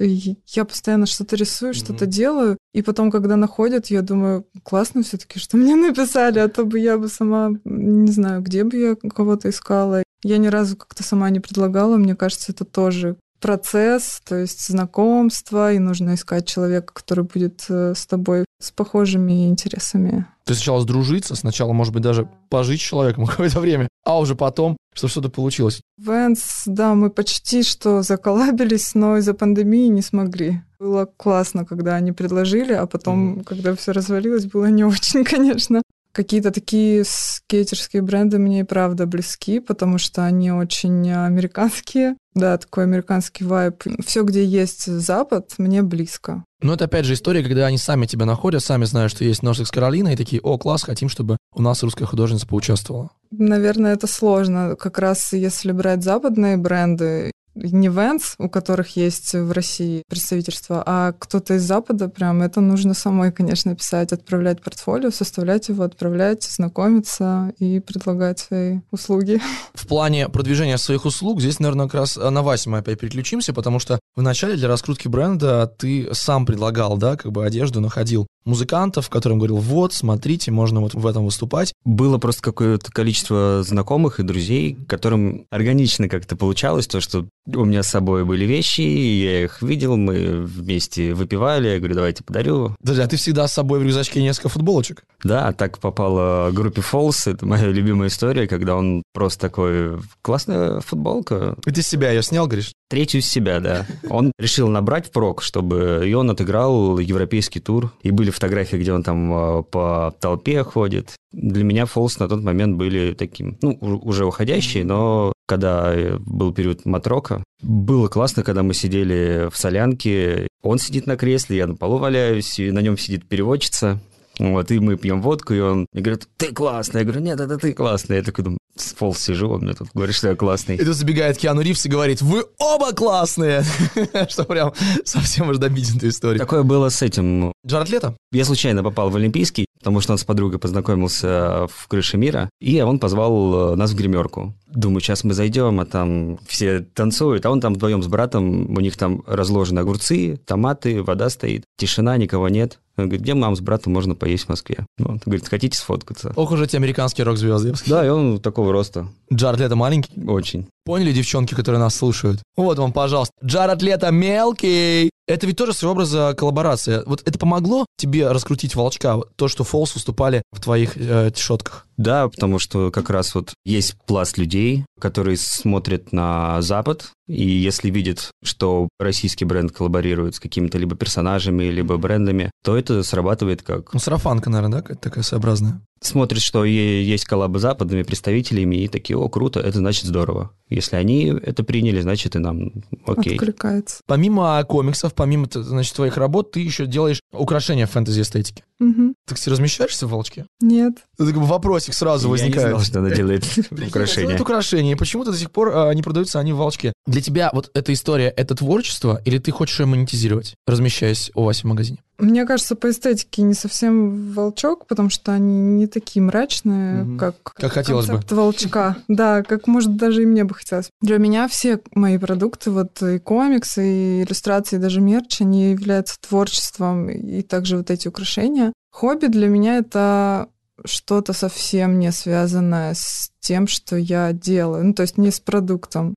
Я 0.47 0.65
постоянно 0.65 1.07
что-то 1.07 1.37
рисую, 1.37 1.73
mm-hmm. 1.73 1.85
что-то 1.85 2.07
делаю. 2.07 2.59
И 2.73 2.83
потом, 2.83 3.11
когда 3.11 3.37
находят, 3.37 3.87
я 3.87 4.03
думаю, 4.03 4.47
классно 4.63 5.03
все 5.03 5.17
таки 5.17 5.39
что 5.39 5.57
мне 5.59 5.75
написали, 5.75 6.39
а 6.39 6.49
то 6.49 6.65
бы 6.65 6.79
я 6.79 6.99
бы 6.99 7.09
сама, 7.09 7.51
не 7.65 8.13
знаю, 8.13 8.43
где 8.43 8.65
бы 8.65 8.77
я 8.77 8.95
кого-то 8.95 9.49
искала. 9.49 10.03
Я 10.23 10.39
ни 10.39 10.49
разу 10.49 10.77
как-то 10.77 11.03
сама 11.03 11.31
не 11.31 11.41
предлагала. 11.41 11.97
Мне 11.97 12.17
кажется, 12.17 12.53
это 12.53 12.65
тоже 12.65 13.17
процесс, 13.41 14.21
то 14.25 14.37
есть 14.37 14.67
знакомство, 14.67 15.73
и 15.73 15.79
нужно 15.79 16.15
искать 16.15 16.47
человека, 16.47 16.93
который 16.95 17.25
будет 17.25 17.65
э, 17.69 17.95
с 17.95 18.07
тобой 18.07 18.45
с 18.61 18.71
похожими 18.71 19.49
интересами. 19.49 20.27
Есть 20.47 20.61
сначала 20.61 20.81
сдружиться, 20.81 21.35
сначала, 21.35 21.73
может 21.73 21.93
быть, 21.93 22.03
даже 22.03 22.29
пожить 22.49 22.81
с 22.81 22.85
человеком 22.85 23.27
какое-то 23.27 23.61
время, 23.61 23.89
а 24.05 24.19
уже 24.19 24.35
потом, 24.35 24.77
чтобы 24.95 25.11
что-то 25.11 25.29
получилось. 25.29 25.81
Венс, 25.99 26.63
да, 26.67 26.95
мы 26.95 27.11
почти 27.11 27.63
что 27.63 28.03
заколабились, 28.03 28.95
но 28.95 29.19
из-за 29.19 29.35
пандемии 29.35 29.89
не 29.89 30.03
смогли. 30.03 30.63
Было 30.79 31.07
классно, 31.17 31.65
когда 31.65 31.97
они 31.97 32.13
предложили, 32.13 32.73
а 32.73 32.87
потом, 32.87 33.39
mm. 33.39 33.45
когда 33.45 33.75
все 33.75 33.93
развалилось, 33.93 34.47
было 34.47 34.67
не 34.67 34.85
очень, 34.85 35.25
конечно. 35.25 35.83
Какие-то 36.17 36.51
такие 36.51 37.05
скейтерские 37.05 38.01
бренды 38.01 38.39
мне 38.39 38.61
и 38.61 38.63
правда 38.65 39.05
близки, 39.05 39.61
потому 39.61 39.99
что 39.99 40.25
они 40.25 40.51
очень 40.51 41.13
американские. 41.13 42.17
Да, 42.35 42.57
такой 42.57 42.85
американский 42.85 43.45
вайб. 43.45 43.83
Все, 44.03 44.23
где 44.23 44.43
есть 44.43 44.87
Запад, 44.87 45.53
мне 45.59 45.83
близко. 45.83 46.43
Но 46.63 46.73
это 46.73 46.87
опять 46.87 47.05
же 47.05 47.13
история, 47.13 47.43
когда 47.43 47.67
они 47.67 47.77
сами 47.77 48.07
тебя 48.07 48.25
находят, 48.25 48.65
сами 48.65 48.87
знают, 48.87 49.13
что 49.13 49.25
есть 49.25 49.43
Норсекс 49.43 49.71
Каролина, 49.71 50.09
и 50.09 50.17
такие, 50.17 50.41
о, 50.41 50.57
класс, 50.57 50.85
хотим, 50.85 51.11
чтобы 51.11 51.37
у 51.55 51.61
нас 51.61 51.83
русская 51.83 52.07
художница 52.07 52.47
поучаствовала. 52.47 53.11
Наверное, 53.31 53.93
это 53.93 54.07
сложно. 54.07 54.75
Как 54.75 54.99
раз 54.99 55.35
если 55.35 55.73
брать 55.73 56.03
западные 56.03 56.57
бренды, 56.57 57.31
не 57.57 57.89
Венс, 57.89 58.35
у 58.39 58.49
которых 58.49 58.97
есть 58.97 59.35
в 59.35 59.53
России 59.53 60.03
представительство, 60.09 60.83
а 60.85 61.13
кто-то 61.13 61.55
из 61.55 61.63
Запада, 61.63 62.09
прям 62.09 62.43
это 62.43 62.61
нужно 62.61 62.95
самой, 62.95 63.33
конечно, 63.33 63.75
писать, 63.75 64.13
отправлять 64.13 64.63
портфолио, 64.63 65.11
составлять 65.11 65.69
его, 65.69 65.85
отправлять, 65.85 66.45
знакомиться 66.45 67.53
и 67.59 67.81
предлагать 67.81 68.39
свои 68.39 68.81
услуги. 68.91 69.41
В 69.75 69.87
плане 69.87 70.29
продвижения 70.29 70.79
своих 70.79 71.05
услуг 71.05 71.41
здесь, 71.41 71.59
наверное, 71.61 71.87
как 71.87 71.95
раз 71.95 72.17
на 72.17 72.43
Васе 72.43 72.71
мы 72.71 72.79
опять 72.79 73.01
переключимся, 73.01 73.53
потому 73.53 73.79
что 73.79 73.99
вначале 74.15 74.57
для 74.57 74.69
раскрутки 74.69 75.09
бренда 75.09 75.67
ты 75.67 76.09
сам 76.13 76.47
предлагал, 76.47 76.97
да, 76.97 77.17
как 77.17 77.33
бы 77.33 77.45
одежду 77.45 77.81
находил 77.81 78.27
музыкантов, 78.45 79.11
которым 79.11 79.39
говорил, 79.39 79.57
вот, 79.57 79.93
смотрите, 79.93 80.51
можно 80.53 80.81
вот 80.81 80.95
в 80.95 81.07
этом 81.07 81.25
выступать? 81.25 81.73
Было 81.85 82.19
просто 82.19 82.43
какое-то 82.43 82.93
количество 82.93 83.63
знакомых 83.67 84.21
и 84.21 84.23
друзей, 84.23 84.79
которым 84.89 85.47
органично 85.51 86.09
как-то 86.09 86.37
получалось 86.37 86.87
то, 86.87 87.01
что 87.01 87.27
у 87.47 87.65
меня 87.65 87.83
с 87.83 87.89
собой 87.89 88.25
были 88.25 88.45
вещи, 88.45 88.81
я 88.81 89.45
их 89.45 89.63
видел, 89.63 89.97
мы 89.97 90.43
вместе 90.43 91.15
выпивали, 91.15 91.69
я 91.69 91.79
говорю, 91.79 91.95
давайте 91.95 92.25
подарю. 92.25 92.75
Подожди, 92.81 93.03
а 93.03 93.07
ты 93.07 93.17
всегда 93.17 93.47
с 93.47 93.55
собой 93.55 93.79
в 93.79 93.83
рюкзачке 93.83 94.23
несколько 94.23 94.49
футболочек? 94.49 95.05
Да, 95.23 95.53
так 95.53 95.79
попала 95.79 96.51
группе 96.53 96.81
Falls, 96.81 97.31
это 97.31 97.47
моя 97.47 97.67
любимая 97.67 98.09
история, 98.09 98.47
когда 98.47 98.77
он 98.77 99.03
просто 99.13 99.41
такой, 99.41 99.99
классная 100.23 100.81
футболка. 100.81 101.57
И 101.67 101.71
ты 101.71 101.83
себя 101.83 102.11
ее 102.11 102.23
снял, 102.23 102.47
говоришь? 102.47 102.73
Третью 102.89 103.21
с 103.21 103.27
себя, 103.27 103.59
да. 103.59 103.87
Он 104.09 104.33
решил 104.39 104.69
набрать 104.69 105.07
впрок, 105.07 105.43
чтобы... 105.43 106.05
И 106.07 106.15
он 106.15 106.31
отыграл 106.31 107.01
европейский 107.01 107.59
тур. 107.59 107.93
И 108.03 108.13
были 108.13 108.31
фотографии, 108.31 108.77
где 108.77 108.93
он 108.93 109.03
там 109.03 109.33
а, 109.33 109.63
по 109.63 110.15
толпе 110.21 110.63
ходит. 110.63 111.17
Для 111.33 111.65
меня 111.65 111.87
Фолс 111.87 112.19
на 112.19 112.29
тот 112.29 112.43
момент 112.43 112.77
были 112.77 113.13
таким, 113.13 113.59
ну, 113.61 113.77
уже 113.81 114.25
уходящие, 114.25 114.85
но 114.85 115.33
когда 115.47 115.95
был 116.21 116.53
период 116.53 116.85
матрока, 116.87 117.36
было 117.63 118.09
классно, 118.09 118.43
когда 118.43 118.63
мы 118.63 118.75
сидели 118.75 119.49
в 119.51 119.57
солянке. 119.57 120.49
Он 120.63 120.79
сидит 120.79 121.07
на 121.07 121.17
кресле, 121.17 121.59
я 121.59 121.67
на 121.67 121.75
полу 121.75 121.99
валяюсь, 121.99 122.59
и 122.59 122.71
на 122.71 122.81
нем 122.81 122.99
сидит 122.99 123.29
переводчица. 123.29 124.01
Вот, 124.39 124.71
и 124.71 124.79
мы 124.79 124.97
пьем 124.97 125.23
водку, 125.23 125.55
и 125.55 125.61
он 125.61 125.87
мне 125.93 126.03
говорит, 126.03 126.29
ты 126.37 126.53
классный. 126.53 127.01
Я 127.01 127.05
говорю, 127.05 127.21
нет, 127.23 127.41
это 127.41 127.57
ты 127.57 127.73
классный. 127.73 128.17
Я 128.17 128.23
такой 128.23 128.45
думаю, 128.45 128.59
с 128.77 128.93
пол 128.93 129.15
сижу, 129.15 129.49
он 129.49 129.63
мне 129.63 129.73
тут 129.73 129.89
говорит, 129.95 130.15
что 130.15 130.29
я 130.29 130.37
классный. 130.37 130.77
И 130.77 130.85
тут 130.85 130.95
забегает 130.95 131.39
Киану 131.39 131.63
Ривз 131.63 131.87
и 131.87 131.89
говорит, 131.89 132.21
вы 132.21 132.45
оба 132.59 132.93
классные! 132.93 133.65
Что 134.29 134.45
прям 134.45 134.75
совсем 135.05 135.49
уж 135.49 135.57
добить 135.57 135.97
эту 135.97 136.09
историю. 136.09 136.39
Такое 136.39 136.63
было 136.63 136.91
с 136.91 137.01
этим. 137.01 137.53
Джаред 137.67 137.89
Лето? 137.89 138.17
Я 138.33 138.45
случайно 138.45 138.83
попал 138.83 139.09
в 139.09 139.17
Олимпийский, 139.17 139.66
потому 139.87 140.01
что 140.01 140.15
он 140.15 140.19
с 140.19 140.25
подругой 140.25 140.59
познакомился 140.59 141.69
в 141.69 141.87
крыше 141.87 142.17
мира, 142.17 142.51
и 142.59 142.81
он 142.81 142.99
позвал 142.99 143.75
э, 143.75 143.77
нас 143.77 143.93
в 143.93 143.95
гримерку. 143.95 144.53
Думаю, 144.67 145.01
сейчас 145.01 145.23
мы 145.23 145.33
зайдем, 145.33 145.79
а 145.79 145.87
там 145.87 146.41
все 146.49 146.81
танцуют, 146.81 147.47
а 147.47 147.53
он 147.53 147.61
там 147.61 147.75
вдвоем 147.75 148.03
с 148.03 148.09
братом, 148.09 148.77
у 148.77 148.81
них 148.81 148.97
там 148.97 149.23
разложены 149.29 149.79
огурцы, 149.79 150.41
томаты, 150.45 151.05
вода 151.05 151.31
стоит, 151.31 151.63
тишина, 151.77 152.17
никого 152.17 152.49
нет. 152.49 152.81
Он 152.97 153.05
говорит, 153.05 153.23
где 153.23 153.35
мам 153.35 153.55
с 153.57 153.61
братом 153.61 153.93
можно 153.93 154.15
поесть 154.15 154.47
в 154.47 154.49
Москве? 154.49 154.87
Он 154.99 155.21
говорит, 155.25 155.49
хотите 155.49 155.77
сфоткаться? 155.77 156.33
Ох 156.35 156.51
уж 156.51 156.61
эти 156.61 156.77
американские 156.77 157.25
рок-звезды. 157.25 157.75
Да, 157.87 158.05
и 158.05 158.09
он 158.09 158.41
такого 158.41 158.73
роста. 158.73 159.09
Джаред 159.33 159.61
Лето 159.61 159.77
маленький? 159.77 160.13
Очень. 160.27 160.69
Поняли, 160.85 161.13
девчонки, 161.13 161.55
которые 161.55 161.81
нас 161.81 161.95
слушают? 161.95 162.41
Вот 162.57 162.79
вам, 162.79 162.93
пожалуйста. 162.93 163.33
Джаред 163.45 163.83
Лето 163.83 164.11
мелкий. 164.11 165.11
Это 165.29 165.47
ведь 165.47 165.57
тоже 165.57 165.73
своего 165.73 165.93
образа 165.93 166.35
коллаборация. 166.37 167.03
Вот 167.05 167.23
это 167.27 167.39
помогло 167.39 167.85
тебе 167.97 168.31
раскрутить 168.31 168.77
волчка, 168.77 169.19
то, 169.35 169.49
что 169.49 169.65
Фолс 169.65 169.95
выступали 169.95 170.43
в 170.53 170.61
твоих 170.61 170.97
э, 170.97 171.31
тишотках? 171.35 171.86
Да, 171.97 172.29
потому 172.29 172.59
что 172.59 172.91
как 172.91 173.11
раз 173.11 173.35
вот 173.35 173.55
есть 173.65 173.97
пласт 174.07 174.39
людей, 174.39 174.85
которые 175.01 175.37
смотрят 175.37 176.13
на 176.13 176.61
Запад, 176.63 177.11
и 177.29 177.49
если 177.49 177.91
видят, 177.91 178.31
что 178.45 178.89
российский 178.99 179.45
бренд 179.45 179.73
коллаборирует 179.73 180.37
с 180.37 180.41
какими-то 180.41 180.79
либо 180.79 180.95
персонажами, 180.95 181.65
либо 181.65 181.97
брендами, 181.97 182.51
то 182.63 182.77
это 182.77 183.03
срабатывает 183.03 183.63
как... 183.63 183.93
Ну, 183.93 183.99
сарафанка, 183.99 184.51
наверное, 184.51 184.79
да, 184.79 184.83
какая-то 184.83 185.03
такая 185.03 185.25
своеобразная? 185.25 185.81
Смотрят, 186.01 186.43
что 186.43 186.65
есть 186.65 187.25
коллабы 187.25 187.59
с 187.59 187.63
западными 187.63 188.03
представителями, 188.03 188.77
и 188.77 188.89
такие, 188.89 189.19
о, 189.19 189.29
круто, 189.29 189.61
это 189.61 189.79
значит 189.79 190.05
здорово. 190.05 190.51
Если 190.69 190.97
они 190.97 191.27
это 191.27 191.65
приняли, 191.65 192.01
значит 192.01 192.37
и 192.37 192.39
нам 192.39 192.85
окей. 193.07 193.35
Откликается. 193.35 194.03
Помимо 194.07 194.63
комиксов, 194.65 195.15
помимо 195.15 195.47
значит, 195.51 195.95
твоих 195.95 196.17
работ, 196.17 196.53
ты 196.53 196.61
еще 196.61 196.87
делаешь 196.87 197.21
украшения 197.33 197.87
фэнтези-эстетики. 197.87 198.63
Угу. 198.79 199.15
Ты, 199.27 199.35
кстати, 199.35 199.49
размещаешься 199.51 200.07
в 200.07 200.11
волчке? 200.11 200.47
Нет. 200.61 200.99
Это 201.19 201.29
как 201.31 201.41
бы 201.41 201.47
вопросик 201.47 201.95
сразу 201.95 202.27
Я 202.29 202.31
возникает. 202.33 202.67
не 202.67 202.71
знал, 202.71 202.81
что 202.83 202.99
она 203.01 203.11
делает 203.11 203.45
Это 203.71 203.87
украшения. 203.87 204.39
украшения. 204.41 204.97
Почему-то 204.97 205.33
до 205.33 205.39
сих 205.39 205.51
пор 205.51 205.73
а, 205.75 205.93
не 205.93 206.03
продаются 206.03 206.39
они 206.39 206.53
в 206.53 206.57
волчке. 206.57 206.93
Для 207.07 207.23
тебя 207.23 207.51
вот 207.55 207.71
эта 207.75 207.93
история— 207.93 208.29
это 208.37 208.55
творчество, 208.55 209.21
или 209.25 209.39
ты 209.39 209.51
хочешь 209.51 209.81
ее 209.81 209.87
монетизировать, 209.87 210.55
размещаясь 210.67 211.31
у 211.35 211.45
Васи 211.45 211.63
в 211.63 211.65
магазине? 211.65 211.99
Мне 212.19 212.47
кажется, 212.47 212.77
по 212.77 212.89
эстетике 212.91 213.43
не 213.43 213.53
совсем 213.53 214.33
волчок, 214.33 214.87
потому 214.87 215.11
что 215.11 215.33
они 215.33 215.53
не 215.61 215.87
такие 215.87 216.23
мрачные, 216.23 217.03
Мгм. 217.05 217.19
как, 217.19 217.35
Как 217.55 217.73
хотелось 217.73 218.07
бы. 218.07 218.13
концепт 218.13 218.33
волчка. 218.33 218.97
Да, 219.07 219.43
как, 219.43 219.67
может, 219.67 219.97
даже 219.97 220.23
и 220.23 220.27
мне 220.27 220.45
бы 220.45 220.55
хотелось. 220.55 220.89
Для 221.03 221.19
меня 221.19 221.47
все 221.47 221.79
мои 221.95 222.17
продукты, 222.17 222.71
вот 222.71 223.03
и 223.03 223.19
комиксы, 223.19 223.83
и 223.87 224.23
иллюстрации, 224.25 224.77
и 224.77 224.79
даже 224.79 225.03
мерч, 225.03 225.43
они 225.43 225.73
являются 225.73 226.17
творчеством, 226.27 227.11
и 227.11 227.43
также 227.43 227.77
вот 227.77 227.91
эти 227.91 228.09
украшения. 228.09 228.66
Хобби 228.97 229.27
для 229.27 229.49
меня— 229.49 229.77
это 229.81 230.49
что-то 230.87 231.35
совсем 231.35 231.99
не 231.99 232.11
связанное 232.13 232.95
с 232.95 233.31
тем, 233.41 233.67
что 233.67 233.95
я 233.97 234.33
делаю, 234.33 234.87
ну, 234.87 234.95
то 234.95 235.03
есть 235.03 235.19
не 235.19 235.31
с 235.31 235.39
продуктом. 235.39 236.15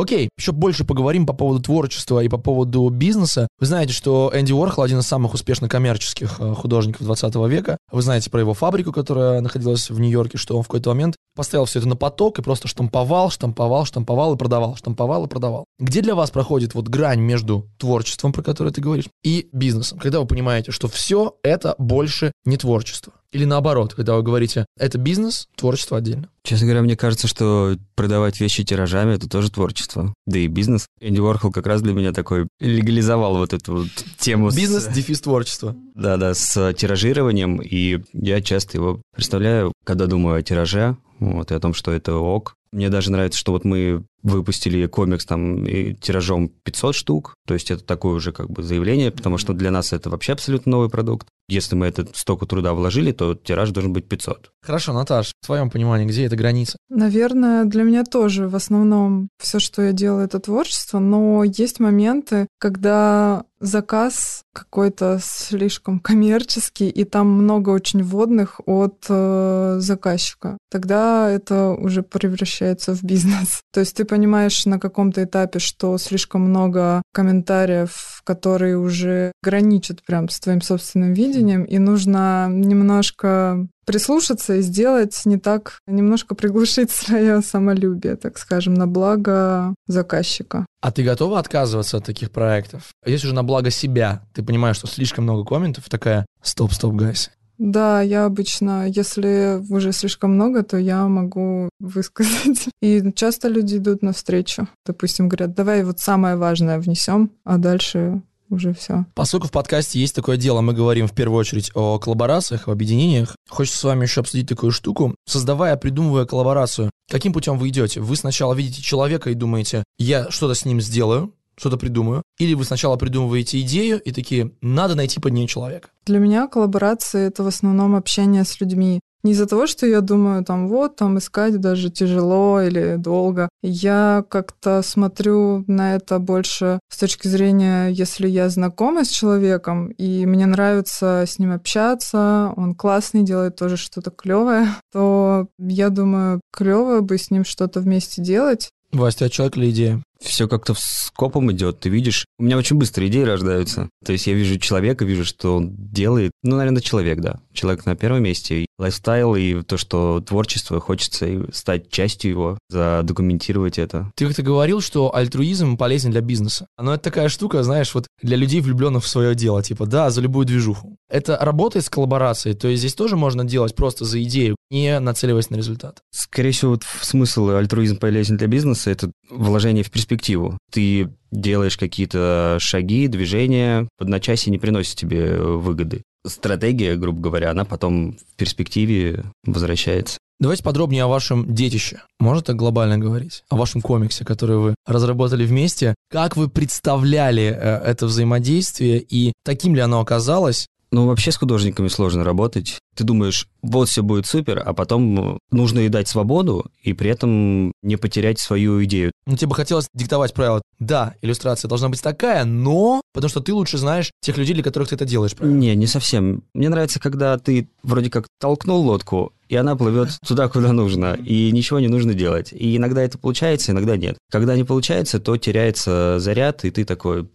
Окей, 0.00 0.30
еще 0.38 0.52
больше 0.52 0.86
поговорим 0.86 1.26
по 1.26 1.34
поводу 1.34 1.60
творчества 1.60 2.20
и 2.20 2.28
по 2.28 2.38
поводу 2.38 2.88
бизнеса. 2.88 3.48
Вы 3.58 3.66
знаете, 3.66 3.92
что 3.92 4.32
Энди 4.34 4.50
Уорхол 4.50 4.84
один 4.84 5.00
из 5.00 5.06
самых 5.06 5.34
успешно 5.34 5.68
коммерческих 5.68 6.40
э, 6.40 6.54
художников 6.54 7.02
20 7.02 7.34
века. 7.50 7.76
Вы 7.92 8.00
знаете 8.00 8.30
про 8.30 8.40
его 8.40 8.54
фабрику, 8.54 8.92
которая 8.92 9.42
находилась 9.42 9.90
в 9.90 10.00
Нью-Йорке, 10.00 10.38
что 10.38 10.56
он 10.56 10.62
в 10.62 10.68
какой-то 10.68 10.88
момент 10.88 11.16
поставил 11.36 11.66
все 11.66 11.80
это 11.80 11.88
на 11.88 11.96
поток 11.96 12.38
и 12.38 12.42
просто 12.42 12.66
штамповал, 12.66 13.28
штамповал, 13.28 13.84
штамповал 13.84 14.34
и 14.34 14.38
продавал, 14.38 14.74
штамповал 14.74 15.26
и 15.26 15.28
продавал. 15.28 15.66
Где 15.78 16.00
для 16.00 16.14
вас 16.14 16.30
проходит 16.30 16.72
вот 16.72 16.88
грань 16.88 17.20
между 17.20 17.68
творчеством, 17.76 18.32
про 18.32 18.42
которое 18.42 18.70
ты 18.70 18.80
говоришь, 18.80 19.08
и 19.22 19.50
бизнесом? 19.52 19.98
Когда 19.98 20.20
вы 20.20 20.26
понимаете, 20.26 20.72
что 20.72 20.88
все 20.88 21.34
это 21.42 21.74
больше 21.76 22.32
не 22.46 22.56
творчество? 22.56 23.12
Или 23.32 23.44
наоборот, 23.44 23.94
когда 23.94 24.16
вы 24.16 24.22
говорите, 24.22 24.66
это 24.78 24.98
бизнес, 24.98 25.46
творчество 25.56 25.98
отдельно. 25.98 26.28
Честно 26.42 26.66
говоря, 26.66 26.82
мне 26.82 26.96
кажется, 26.96 27.28
что 27.28 27.76
продавать 27.94 28.40
вещи 28.40 28.64
тиражами— 28.64 29.14
это 29.14 29.28
тоже 29.28 29.50
творчество. 29.50 30.12
Да 30.26 30.38
и 30.38 30.46
бизнес. 30.48 30.86
Энди 31.00 31.20
Уорхол 31.20 31.52
как 31.52 31.66
раз 31.66 31.82
для 31.82 31.92
меня 31.92 32.12
такой 32.12 32.48
легализовал 32.60 33.36
вот 33.36 33.52
эту 33.52 33.76
вот 33.76 33.88
тему. 34.18 34.50
с- 34.50 34.56
Бизнес, 34.56 34.86
дефис 34.88 35.20
творчества. 35.20 35.76
Да-да, 35.94 36.34
с 36.34 36.72
тиражированием, 36.74 37.60
и 37.62 38.02
я 38.12 38.40
часто 38.42 38.78
его 38.78 39.00
представляю, 39.14 39.72
когда 39.84 40.06
думаю 40.06 40.36
о 40.36 40.42
тираже, 40.42 40.96
вот, 41.18 41.50
и 41.50 41.54
о 41.54 41.60
том, 41.60 41.74
что 41.74 41.92
это 41.92 42.14
ок. 42.16 42.54
Мне 42.72 42.88
даже 42.88 43.10
нравится, 43.10 43.38
что 43.38 43.52
вот 43.52 43.64
мы 43.64 44.04
выпустили 44.22 44.86
комикс 44.86 45.26
там 45.26 45.66
и 45.66 45.94
тиражом 45.94 46.48
500 46.62 46.94
штук, 46.94 47.34
то 47.46 47.54
есть 47.54 47.70
это 47.70 47.82
такое 47.82 48.14
уже 48.14 48.32
как 48.32 48.48
бы 48.50 48.62
заявление, 48.62 49.10
потому 49.10 49.38
что 49.38 49.52
для 49.54 49.70
нас 49.72 49.92
это 49.92 50.08
вообще 50.08 50.32
абсолютно 50.34 50.70
новый 50.70 50.88
продукт. 50.88 51.26
Если 51.50 51.74
мы 51.74 51.86
этот 51.86 52.16
столько 52.16 52.46
труда 52.46 52.72
вложили, 52.74 53.12
то 53.12 53.34
тираж 53.34 53.70
должен 53.70 53.92
быть 53.92 54.08
500. 54.08 54.52
Хорошо, 54.62 54.92
Наташ, 54.92 55.32
в 55.40 55.46
твоем 55.46 55.68
понимании, 55.68 56.06
где 56.06 56.24
эта 56.24 56.36
граница? 56.36 56.78
Наверное, 56.88 57.64
для 57.64 57.82
меня 57.82 58.04
тоже 58.04 58.48
в 58.48 58.54
основном 58.54 59.28
все, 59.38 59.58
что 59.58 59.82
я 59.82 59.92
делаю, 59.92 60.24
это 60.24 60.38
творчество, 60.38 60.98
но 60.98 61.44
есть 61.44 61.80
моменты, 61.80 62.46
когда 62.58 63.44
заказ 63.60 64.42
какой-то 64.52 65.20
слишком 65.22 66.00
коммерческий, 66.00 66.88
и 66.88 67.04
там 67.04 67.28
много 67.28 67.70
очень 67.70 68.02
вводных 68.02 68.60
от 68.66 69.04
э, 69.08 69.76
заказчика. 69.78 70.58
Тогда 70.70 71.30
это 71.30 71.70
уже 71.70 72.02
превращается 72.02 72.94
в 72.94 73.02
бизнес. 73.02 73.60
То 73.72 73.80
есть 73.80 73.96
ты 73.96 74.04
понимаешь 74.04 74.66
на 74.66 74.80
каком-то 74.80 75.22
этапе, 75.22 75.58
что 75.58 75.96
слишком 75.98 76.42
много 76.42 77.02
комментариев, 77.12 78.22
которые 78.24 78.78
уже 78.78 79.32
граничат 79.42 80.02
прям 80.04 80.28
с 80.28 80.40
твоим 80.40 80.62
собственным 80.62 81.12
видением, 81.12 81.64
и 81.64 81.78
нужно 81.78 82.48
немножко 82.50 83.66
прислушаться 83.90 84.54
и 84.54 84.62
сделать 84.62 85.20
не 85.24 85.36
так, 85.36 85.80
немножко 85.88 86.36
приглушить 86.36 86.90
свое 86.92 87.42
самолюбие, 87.42 88.14
так 88.14 88.38
скажем, 88.38 88.74
на 88.74 88.86
благо 88.86 89.74
заказчика. 89.88 90.64
А 90.80 90.92
ты 90.92 91.02
готова 91.02 91.40
отказываться 91.40 91.96
от 91.96 92.04
таких 92.04 92.30
проектов? 92.30 92.92
Если 93.04 93.26
уже 93.26 93.34
на 93.34 93.42
благо 93.42 93.70
себя, 93.70 94.22
ты 94.32 94.44
понимаешь, 94.44 94.76
что 94.76 94.86
слишком 94.86 95.24
много 95.24 95.44
комментов, 95.44 95.88
такая, 95.88 96.24
стоп, 96.40 96.72
стоп, 96.72 96.94
гайс. 96.94 97.30
Да, 97.58 98.00
я 98.00 98.26
обычно, 98.26 98.86
если 98.88 99.60
уже 99.68 99.92
слишком 99.92 100.34
много, 100.34 100.62
то 100.62 100.78
я 100.78 101.06
могу 101.08 101.68
высказать. 101.80 102.68
И 102.80 103.12
часто 103.14 103.48
люди 103.48 103.76
идут 103.76 104.02
навстречу. 104.02 104.68
Допустим, 104.86 105.28
говорят, 105.28 105.54
давай 105.54 105.82
вот 105.84 105.98
самое 105.98 106.36
важное 106.36 106.78
внесем, 106.78 107.32
а 107.44 107.58
дальше 107.58 108.22
уже 108.50 108.74
все. 108.74 109.06
Поскольку 109.14 109.46
в 109.46 109.52
подкасте 109.52 110.00
есть 110.00 110.14
такое 110.14 110.36
дело, 110.36 110.60
мы 110.60 110.72
говорим 110.72 111.06
в 111.06 111.14
первую 111.14 111.38
очередь 111.38 111.70
о 111.74 111.98
коллаборациях, 111.98 112.68
о 112.68 112.72
объединениях. 112.72 113.36
Хочется 113.48 113.78
с 113.78 113.84
вами 113.84 114.02
еще 114.02 114.20
обсудить 114.20 114.48
такую 114.48 114.72
штуку. 114.72 115.14
Создавая, 115.26 115.76
придумывая 115.76 116.26
коллаборацию, 116.26 116.90
каким 117.08 117.32
путем 117.32 117.58
вы 117.58 117.68
идете? 117.68 118.00
Вы 118.00 118.16
сначала 118.16 118.54
видите 118.54 118.82
человека 118.82 119.30
и 119.30 119.34
думаете, 119.34 119.84
я 119.98 120.30
что-то 120.30 120.54
с 120.54 120.64
ним 120.64 120.80
сделаю, 120.80 121.32
что-то 121.56 121.76
придумаю. 121.76 122.22
Или 122.38 122.54
вы 122.54 122.64
сначала 122.64 122.96
придумываете 122.96 123.60
идею 123.60 124.00
и 124.00 124.12
такие, 124.12 124.52
надо 124.62 124.94
найти 124.94 125.20
под 125.20 125.32
ней 125.32 125.46
человека. 125.46 125.90
Для 126.06 126.18
меня 126.18 126.48
коллаборация— 126.48 127.26
это 127.28 127.42
в 127.42 127.46
основном 127.46 127.94
общение 127.94 128.44
с 128.44 128.60
людьми. 128.60 129.00
Не 129.22 129.32
из-за 129.32 129.46
того, 129.46 129.66
что 129.66 129.86
я 129.86 130.00
думаю, 130.00 130.44
там 130.44 130.68
вот, 130.68 130.96
там 130.96 131.18
искать 131.18 131.60
даже 131.60 131.90
тяжело 131.90 132.60
или 132.62 132.96
долго. 132.96 133.48
Я 133.62 134.24
как-то 134.28 134.82
смотрю 134.82 135.64
на 135.66 135.94
это 135.94 136.18
больше 136.18 136.80
с 136.88 136.98
точки 136.98 137.28
зрения, 137.28 137.88
если 137.88 138.26
я 138.26 138.48
знакома 138.48 139.04
с 139.04 139.08
человеком, 139.08 139.88
и 139.88 140.24
мне 140.24 140.46
нравится 140.46 141.24
с 141.26 141.38
ним 141.38 141.52
общаться, 141.52 142.52
он 142.56 142.74
классный, 142.74 143.22
делает 143.22 143.56
тоже 143.56 143.76
что-то 143.76 144.10
клевое, 144.10 144.68
то 144.92 145.48
я 145.58 145.90
думаю, 145.90 146.40
клево 146.52 147.00
бы 147.00 147.18
с 147.18 147.30
ним 147.30 147.44
что-то 147.44 147.80
вместе 147.80 148.22
делать. 148.22 148.70
Вася, 148.92 149.26
а 149.26 149.28
человек 149.28 149.56
или 149.56 149.70
идея? 149.70 150.02
все 150.20 150.48
как-то 150.48 150.74
скопом 150.76 151.50
идет, 151.52 151.80
ты 151.80 151.88
видишь. 151.88 152.26
У 152.38 152.44
меня 152.44 152.58
очень 152.58 152.76
быстро 152.76 153.06
идеи 153.08 153.22
рождаются. 153.22 153.88
То 154.04 154.12
есть 154.12 154.26
я 154.26 154.34
вижу 154.34 154.58
человека, 154.58 155.04
вижу, 155.04 155.24
что 155.24 155.56
он 155.56 155.74
делает. 155.76 156.30
Ну, 156.42 156.56
наверное, 156.56 156.82
человек, 156.82 157.20
да. 157.20 157.40
Человек 157.52 157.86
на 157.86 157.96
первом 157.96 158.22
месте. 158.22 158.62
И 158.62 158.66
лайфстайл, 158.78 159.34
и 159.34 159.62
то, 159.62 159.76
что 159.76 160.20
творчество, 160.20 160.78
хочется 160.80 161.46
стать 161.52 161.90
частью 161.90 162.30
его, 162.30 162.58
задокументировать 162.68 163.78
это. 163.78 164.10
Ты 164.14 164.26
как-то 164.26 164.42
говорил, 164.42 164.80
что 164.80 165.14
альтруизм 165.14 165.76
полезен 165.76 166.10
для 166.10 166.20
бизнеса. 166.20 166.66
Но 166.78 166.94
это 166.94 167.04
такая 167.04 167.28
штука, 167.28 167.62
знаешь, 167.62 167.94
вот 167.94 168.06
для 168.22 168.36
людей, 168.36 168.60
влюбленных 168.60 169.04
в 169.04 169.08
свое 169.08 169.34
дело. 169.34 169.62
Типа, 169.62 169.86
да, 169.86 170.10
за 170.10 170.20
любую 170.20 170.46
движуху. 170.46 170.96
Это 171.10 171.36
работает 171.40 171.84
с 171.84 171.90
коллаборацией, 171.90 172.54
то 172.54 172.68
есть 172.68 172.80
здесь 172.80 172.94
тоже 172.94 173.16
можно 173.16 173.44
делать 173.44 173.74
просто 173.74 174.04
за 174.04 174.22
идею, 174.22 174.56
не 174.70 174.98
нацеливаясь 175.00 175.50
на 175.50 175.56
результат. 175.56 175.98
Скорее 176.10 176.52
всего, 176.52 176.72
вот 176.72 176.84
смысл 177.02 177.50
альтруизм 177.50 177.98
полезен 177.98 178.36
для 178.36 178.46
бизнеса— 178.46 178.90
это 178.92 179.10
вложение 179.28 179.84
в 179.84 179.90
перспективу. 179.90 180.56
Ты 180.70 181.10
делаешь 181.32 181.76
какие-то 181.76 182.58
шаги, 182.60 183.08
движения, 183.08 183.88
в 183.98 184.02
одночасье 184.02 184.50
не 184.50 184.58
приносит 184.58 184.96
тебе 184.96 185.36
выгоды. 185.36 186.02
Стратегия, 186.26 186.96
грубо 186.96 187.20
говоря, 187.20 187.50
она 187.50 187.64
потом 187.64 188.12
в 188.12 188.36
перспективе 188.36 189.24
возвращается. 189.44 190.18
Давайте 190.40 190.62
подробнее 190.62 191.04
о 191.04 191.08
вашем 191.08 191.54
детище. 191.54 192.00
Можно 192.18 192.42
так 192.42 192.56
глобально 192.56 192.96
говорить? 192.96 193.44
О 193.50 193.56
вашем 193.56 193.82
комиксе, 193.82 194.24
который 194.24 194.56
вы 194.56 194.74
разработали 194.86 195.44
вместе. 195.44 195.94
Как 196.10 196.34
вы 196.34 196.48
представляли 196.48 197.44
э, 197.44 197.76
это 197.84 198.06
взаимодействие 198.06 199.00
и 199.00 199.34
таким 199.44 199.74
ли 199.74 199.82
оно 199.82 200.00
оказалось? 200.00 200.66
Ну, 200.92 201.06
вообще 201.06 201.30
с 201.30 201.36
художниками 201.36 201.88
сложно 201.88 202.24
работать. 202.24 202.78
Ты 203.00 203.04
думаешь, 203.04 203.48
вот 203.62 203.88
все 203.88 204.02
будет 204.02 204.26
супер, 204.26 204.62
а 204.62 204.74
потом 204.74 205.38
нужно 205.50 205.78
ей 205.78 205.88
дать 205.88 206.06
свободу 206.06 206.66
и 206.82 206.92
при 206.92 207.08
этом 207.08 207.72
не 207.80 207.96
потерять 207.96 208.38
свою 208.38 208.84
идею. 208.84 209.10
Ну, 209.24 209.38
тебе 209.38 209.48
бы 209.48 209.54
хотелось 209.54 209.88
диктовать 209.94 210.34
правила. 210.34 210.60
Да, 210.78 211.14
иллюстрация 211.22 211.70
должна 211.70 211.88
быть 211.88 212.02
такая, 212.02 212.44
но... 212.44 213.00
Потому 213.14 213.30
что 213.30 213.40
ты 213.40 213.54
лучше 213.54 213.78
знаешь 213.78 214.10
тех 214.20 214.36
людей, 214.36 214.52
для 214.52 214.62
которых 214.62 214.90
ты 214.90 214.96
это 214.96 215.06
делаешь, 215.06 215.34
правильно? 215.34 215.58
Не, 215.58 215.74
не 215.76 215.86
совсем. 215.86 216.42
Мне 216.52 216.68
нравится, 216.68 217.00
когда 217.00 217.38
ты 217.38 217.70
вроде 217.82 218.10
как 218.10 218.26
толкнул 218.38 218.82
лодку, 218.82 219.32
и 219.48 219.56
она 219.56 219.76
плывет 219.76 220.10
туда, 220.26 220.48
куда 220.48 220.72
нужно, 220.74 221.14
и 221.14 221.50
ничего 221.52 221.80
не 221.80 221.88
нужно 221.88 222.12
делать. 222.12 222.52
И 222.52 222.76
иногда 222.76 223.02
это 223.02 223.16
получается, 223.16 223.72
иногда 223.72 223.96
нет. 223.96 224.18
Когда 224.30 224.56
не 224.56 224.64
получается, 224.64 225.20
то 225.20 225.38
теряется 225.38 226.18
заряд, 226.18 226.66
и 226.66 226.70
ты 226.70 226.84
такой 226.84 227.30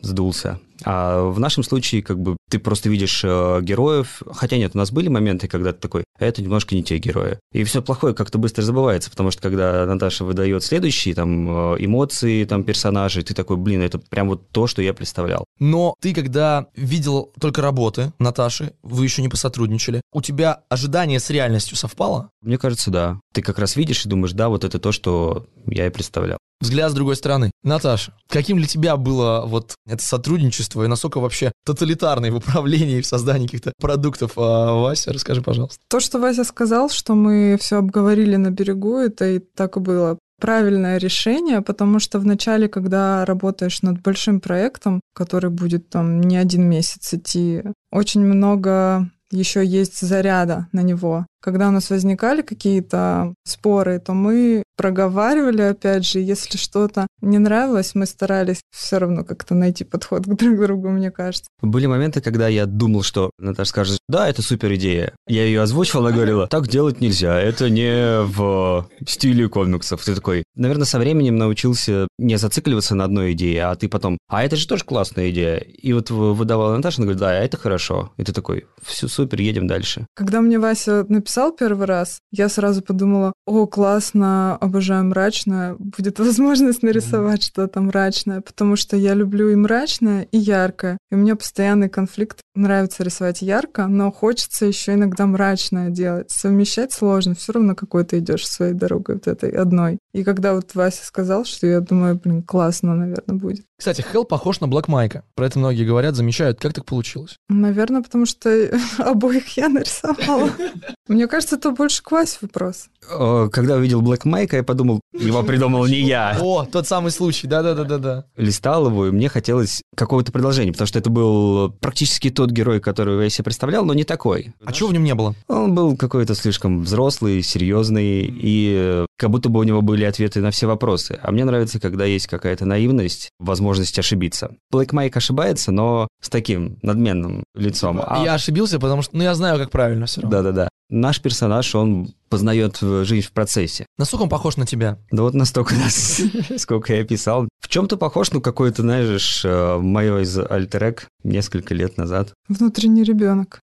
сдулся. 0.00 0.58
А 0.84 1.22
в 1.24 1.40
нашем 1.40 1.64
случае, 1.64 2.02
как 2.02 2.20
бы, 2.20 2.36
ты 2.50 2.58
просто 2.58 2.88
видишь 2.88 3.22
э, 3.24 3.60
героев, 3.62 4.22
хотя 4.32 4.56
нет, 4.56 4.72
у 4.74 4.78
нас 4.78 4.87
были 4.90 5.08
моменты, 5.08 5.48
когда 5.48 5.72
ты 5.72 5.80
такой, 5.80 6.04
это 6.18 6.42
немножко 6.42 6.74
не 6.74 6.82
те 6.82 6.98
герои. 6.98 7.38
И 7.52 7.64
все 7.64 7.82
плохое 7.82 8.14
как-то 8.14 8.38
быстро 8.38 8.62
забывается, 8.62 9.10
потому 9.10 9.30
что 9.30 9.42
когда 9.42 9.86
Наташа 9.86 10.24
выдает 10.24 10.62
следующие 10.64 11.14
там 11.14 11.74
э, 11.74 11.76
эмоции, 11.80 12.44
там 12.44 12.64
персонажей, 12.64 13.22
ты 13.22 13.34
такой, 13.34 13.56
блин, 13.56 13.82
это 13.82 13.98
прям 13.98 14.28
вот 14.28 14.50
то, 14.50 14.66
что 14.66 14.82
я 14.82 14.94
представлял. 14.94 15.44
Но 15.58 15.94
ты, 16.00 16.14
когда 16.14 16.66
видел 16.74 17.32
только 17.40 17.62
работы 17.62 18.12
Наташи, 18.18 18.72
вы 18.82 19.04
еще 19.04 19.22
не 19.22 19.28
посотрудничали, 19.28 20.00
у 20.12 20.22
тебя 20.22 20.62
ожидание 20.68 21.20
с 21.20 21.30
реальностью 21.30 21.76
совпало? 21.76 22.30
Мне 22.42 22.58
кажется, 22.58 22.90
да. 22.90 23.20
Ты 23.32 23.42
как 23.42 23.58
раз 23.58 23.76
видишь 23.76 24.04
и 24.04 24.08
думаешь, 24.08 24.32
да, 24.32 24.48
вот 24.48 24.64
это 24.64 24.78
то, 24.78 24.92
что 24.92 25.46
я 25.66 25.86
и 25.86 25.90
представлял 25.90 26.38
взгляд 26.60 26.90
с 26.90 26.94
другой 26.94 27.16
стороны. 27.16 27.50
Наташа, 27.62 28.14
каким 28.28 28.58
для 28.58 28.66
тебя 28.66 28.96
было 28.96 29.44
вот 29.46 29.74
это 29.86 30.02
сотрудничество 30.02 30.84
и 30.84 30.88
насколько 30.88 31.20
вообще 31.20 31.52
тоталитарное 31.64 32.32
в 32.32 32.36
управлении 32.36 32.98
и 32.98 33.02
в 33.02 33.06
создании 33.06 33.46
каких-то 33.46 33.72
продуктов? 33.80 34.32
А, 34.36 34.74
Вася, 34.74 35.12
расскажи, 35.12 35.42
пожалуйста. 35.42 35.78
То, 35.88 36.00
что 36.00 36.18
Вася 36.18 36.44
сказал, 36.44 36.90
что 36.90 37.14
мы 37.14 37.56
все 37.60 37.76
обговорили 37.78 38.36
на 38.36 38.50
берегу, 38.50 38.98
это 38.98 39.26
и 39.28 39.38
так 39.38 39.76
и 39.76 39.80
было 39.80 40.18
правильное 40.40 40.98
решение, 40.98 41.62
потому 41.62 41.98
что 41.98 42.20
вначале, 42.20 42.68
когда 42.68 43.24
работаешь 43.24 43.82
над 43.82 44.00
большим 44.00 44.40
проектом, 44.40 45.00
который 45.14 45.50
будет 45.50 45.90
там 45.90 46.20
не 46.20 46.36
один 46.36 46.68
месяц 46.68 47.12
идти, 47.12 47.62
очень 47.90 48.22
много 48.22 49.10
еще 49.30 49.64
есть 49.64 50.00
заряда 50.00 50.68
на 50.72 50.80
него. 50.80 51.26
Когда 51.40 51.68
у 51.68 51.70
нас 51.70 51.90
возникали 51.90 52.42
какие-то 52.42 53.34
споры, 53.44 54.00
то 54.00 54.12
мы 54.12 54.64
проговаривали, 54.76 55.62
опять 55.62 56.06
же, 56.06 56.20
если 56.20 56.56
что-то 56.56 57.06
не 57.20 57.38
нравилось, 57.38 57.94
мы 57.94 58.06
старались 58.06 58.60
все 58.70 58.98
равно 58.98 59.24
как-то 59.24 59.54
найти 59.54 59.84
подход 59.84 60.22
к 60.26 60.34
друг 60.34 60.60
другу, 60.60 60.88
мне 60.88 61.10
кажется. 61.10 61.48
Были 61.60 61.86
моменты, 61.86 62.20
когда 62.20 62.48
я 62.48 62.66
думал, 62.66 63.02
что 63.02 63.30
Наташа 63.38 63.70
скажет, 63.70 63.98
да, 64.08 64.28
это 64.28 64.42
супер 64.42 64.74
идея. 64.74 65.14
Я 65.26 65.44
ее 65.44 65.62
озвучивал, 65.62 66.06
она 66.06 66.14
говорила, 66.14 66.46
так 66.46 66.68
делать 66.68 67.00
нельзя, 67.00 67.38
это 67.40 67.70
не 67.70 68.22
в 68.24 68.88
стиле 69.06 69.48
комиксов. 69.48 70.04
Ты 70.04 70.14
такой, 70.14 70.44
наверное, 70.54 70.86
со 70.86 70.98
временем 70.98 71.36
научился 71.36 72.06
не 72.18 72.36
зацикливаться 72.36 72.94
на 72.94 73.04
одной 73.04 73.32
идее, 73.32 73.64
а 73.64 73.74
ты 73.74 73.88
потом, 73.88 74.18
а 74.28 74.44
это 74.44 74.56
же 74.56 74.66
тоже 74.66 74.84
классная 74.84 75.30
идея. 75.30 75.58
И 75.58 75.92
вот 75.92 76.10
выдавала 76.10 76.76
Наташа, 76.76 76.98
она 76.98 77.06
говорит, 77.06 77.20
да, 77.20 77.34
это 77.34 77.56
хорошо. 77.56 78.12
И 78.16 78.24
ты 78.24 78.32
такой, 78.32 78.66
все 78.82 79.08
супер, 79.08 79.40
едем 79.40 79.66
дальше. 79.66 80.06
Когда 80.14 80.40
мне 80.40 80.58
Вася 80.58 81.04
написал 81.08 81.27
написал 81.28 81.52
первый 81.52 81.86
раз, 81.86 82.20
я 82.32 82.48
сразу 82.48 82.80
подумала, 82.80 83.34
о, 83.46 83.66
классно, 83.66 84.56
обожаю 84.56 85.04
мрачное, 85.04 85.76
будет 85.78 86.18
возможность 86.18 86.82
нарисовать 86.82 87.40
mm-hmm. 87.40 87.44
что-то 87.44 87.80
мрачное, 87.82 88.40
потому 88.40 88.76
что 88.76 88.96
я 88.96 89.12
люблю 89.12 89.50
и 89.50 89.54
мрачное, 89.54 90.22
и 90.32 90.38
яркое. 90.38 90.96
И 91.10 91.14
у 91.14 91.18
меня 91.18 91.36
постоянный 91.36 91.90
конфликт. 91.90 92.40
Нравится 92.54 93.04
рисовать 93.04 93.42
ярко, 93.42 93.86
но 93.86 94.10
хочется 94.10 94.64
еще 94.64 94.94
иногда 94.94 95.26
мрачное 95.26 95.90
делать. 95.90 96.30
Совмещать 96.30 96.92
сложно, 96.92 97.34
все 97.34 97.52
равно 97.52 97.74
какой 97.74 98.04
то 98.04 98.18
идешь 98.18 98.48
своей 98.48 98.72
дорогой 98.72 99.16
вот 99.16 99.28
этой 99.28 99.50
одной. 99.50 99.98
И 100.14 100.24
когда 100.24 100.54
вот 100.54 100.74
Вася 100.74 101.04
сказал, 101.04 101.44
что 101.44 101.66
я 101.66 101.80
думаю, 101.80 102.16
блин, 102.16 102.42
классно, 102.42 102.94
наверное, 102.94 103.36
будет. 103.36 103.64
Кстати, 103.78 104.00
Хелл 104.00 104.24
похож 104.24 104.60
на 104.60 104.66
Блэк 104.66 104.88
Майка. 104.88 105.22
Про 105.36 105.46
это 105.46 105.58
многие 105.60 105.84
говорят, 105.86 106.16
замечают. 106.16 106.58
Как 106.58 106.72
так 106.72 106.84
получилось? 106.84 107.36
Наверное, 107.48 108.02
потому 108.02 108.26
что 108.26 108.50
обоих 108.98 109.56
я 109.56 109.68
нарисовала. 109.68 110.50
Мне 111.18 111.26
кажется, 111.26 111.56
это 111.56 111.72
больше 111.72 112.00
к 112.00 112.12
Васе 112.12 112.38
вопрос. 112.42 112.90
Когда 113.00 113.76
увидел 113.76 114.02
Блэк 114.02 114.20
Майка, 114.24 114.56
я 114.56 114.62
подумал, 114.62 115.00
его 115.12 115.42
придумал 115.42 115.86
не 115.86 116.00
я. 116.00 116.36
О, 116.42 116.64
тот 116.64 116.86
самый 116.86 117.10
случай, 117.10 117.46
да-да-да-да. 117.46 118.24
Листал 118.36 118.88
его, 118.88 119.06
и 119.06 119.10
мне 119.10 119.28
хотелось 119.28 119.82
какого-то 119.96 120.32
продолжения, 120.32 120.72
потому 120.72 120.88
что 120.88 120.98
это 120.98 121.10
был 121.10 121.70
практически 121.70 122.30
тот 122.30 122.50
герой, 122.50 122.80
которого 122.80 123.22
я 123.22 123.30
себе 123.30 123.44
представлял, 123.44 123.84
но 123.84 123.94
не 123.94 124.04
такой. 124.04 124.52
А 124.64 124.72
чего 124.72 124.88
в 124.88 124.92
нем 124.92 125.04
не 125.04 125.14
было? 125.14 125.34
Он 125.48 125.74
был 125.74 125.96
какой-то 125.96 126.34
слишком 126.34 126.82
взрослый, 126.82 127.42
серьезный, 127.42 128.28
и 128.28 129.04
как 129.16 129.30
будто 129.30 129.48
бы 129.48 129.60
у 129.60 129.62
него 129.62 129.82
были 129.82 130.04
ответы 130.04 130.40
на 130.40 130.50
все 130.50 130.66
вопросы. 130.66 131.18
А 131.22 131.32
мне 131.32 131.44
нравится, 131.44 131.80
когда 131.80 132.04
есть 132.04 132.26
какая-то 132.26 132.64
наивность, 132.64 133.30
возможно, 133.38 133.58
возможность 133.68 133.98
ошибиться. 133.98 134.54
Блэк 134.72 134.92
Майк 134.92 135.16
ошибается, 135.16 135.72
но 135.72 136.08
с 136.22 136.28
таким 136.28 136.78
надменным 136.82 137.44
лицом. 137.54 138.00
А... 138.02 138.22
Я 138.24 138.34
ошибился, 138.34 138.78
потому 138.78 139.02
что 139.02 139.16
ну, 139.16 139.22
я 139.22 139.34
знаю, 139.34 139.58
как 139.58 139.70
правильно 139.70 140.06
все 140.06 140.22
равно. 140.22 140.36
Да-да-да. 140.36 140.68
Наш 140.90 141.20
персонаж, 141.20 141.74
он 141.74 142.14
познает 142.28 142.78
жизнь 142.80 143.26
в 143.26 143.32
процессе. 143.32 143.86
Насколько 143.96 144.22
он 144.22 144.28
похож 144.28 144.56
на 144.56 144.66
тебя? 144.66 144.98
Да 145.10 145.22
вот 145.22 145.34
настолько, 145.34 145.74
сколько 146.58 146.94
я 146.94 147.04
писал. 147.04 147.48
В 147.60 147.68
чем-то 147.68 147.96
похож, 147.96 148.32
ну, 148.32 148.40
какой-то, 148.40 148.82
знаешь, 148.82 149.42
э, 149.44 149.78
мое 149.78 150.20
из 150.20 150.38
альтерек 150.38 151.08
несколько 151.24 151.74
лет 151.74 151.96
назад. 151.96 152.32
Внутренний 152.48 153.04
ребенок. 153.04 153.60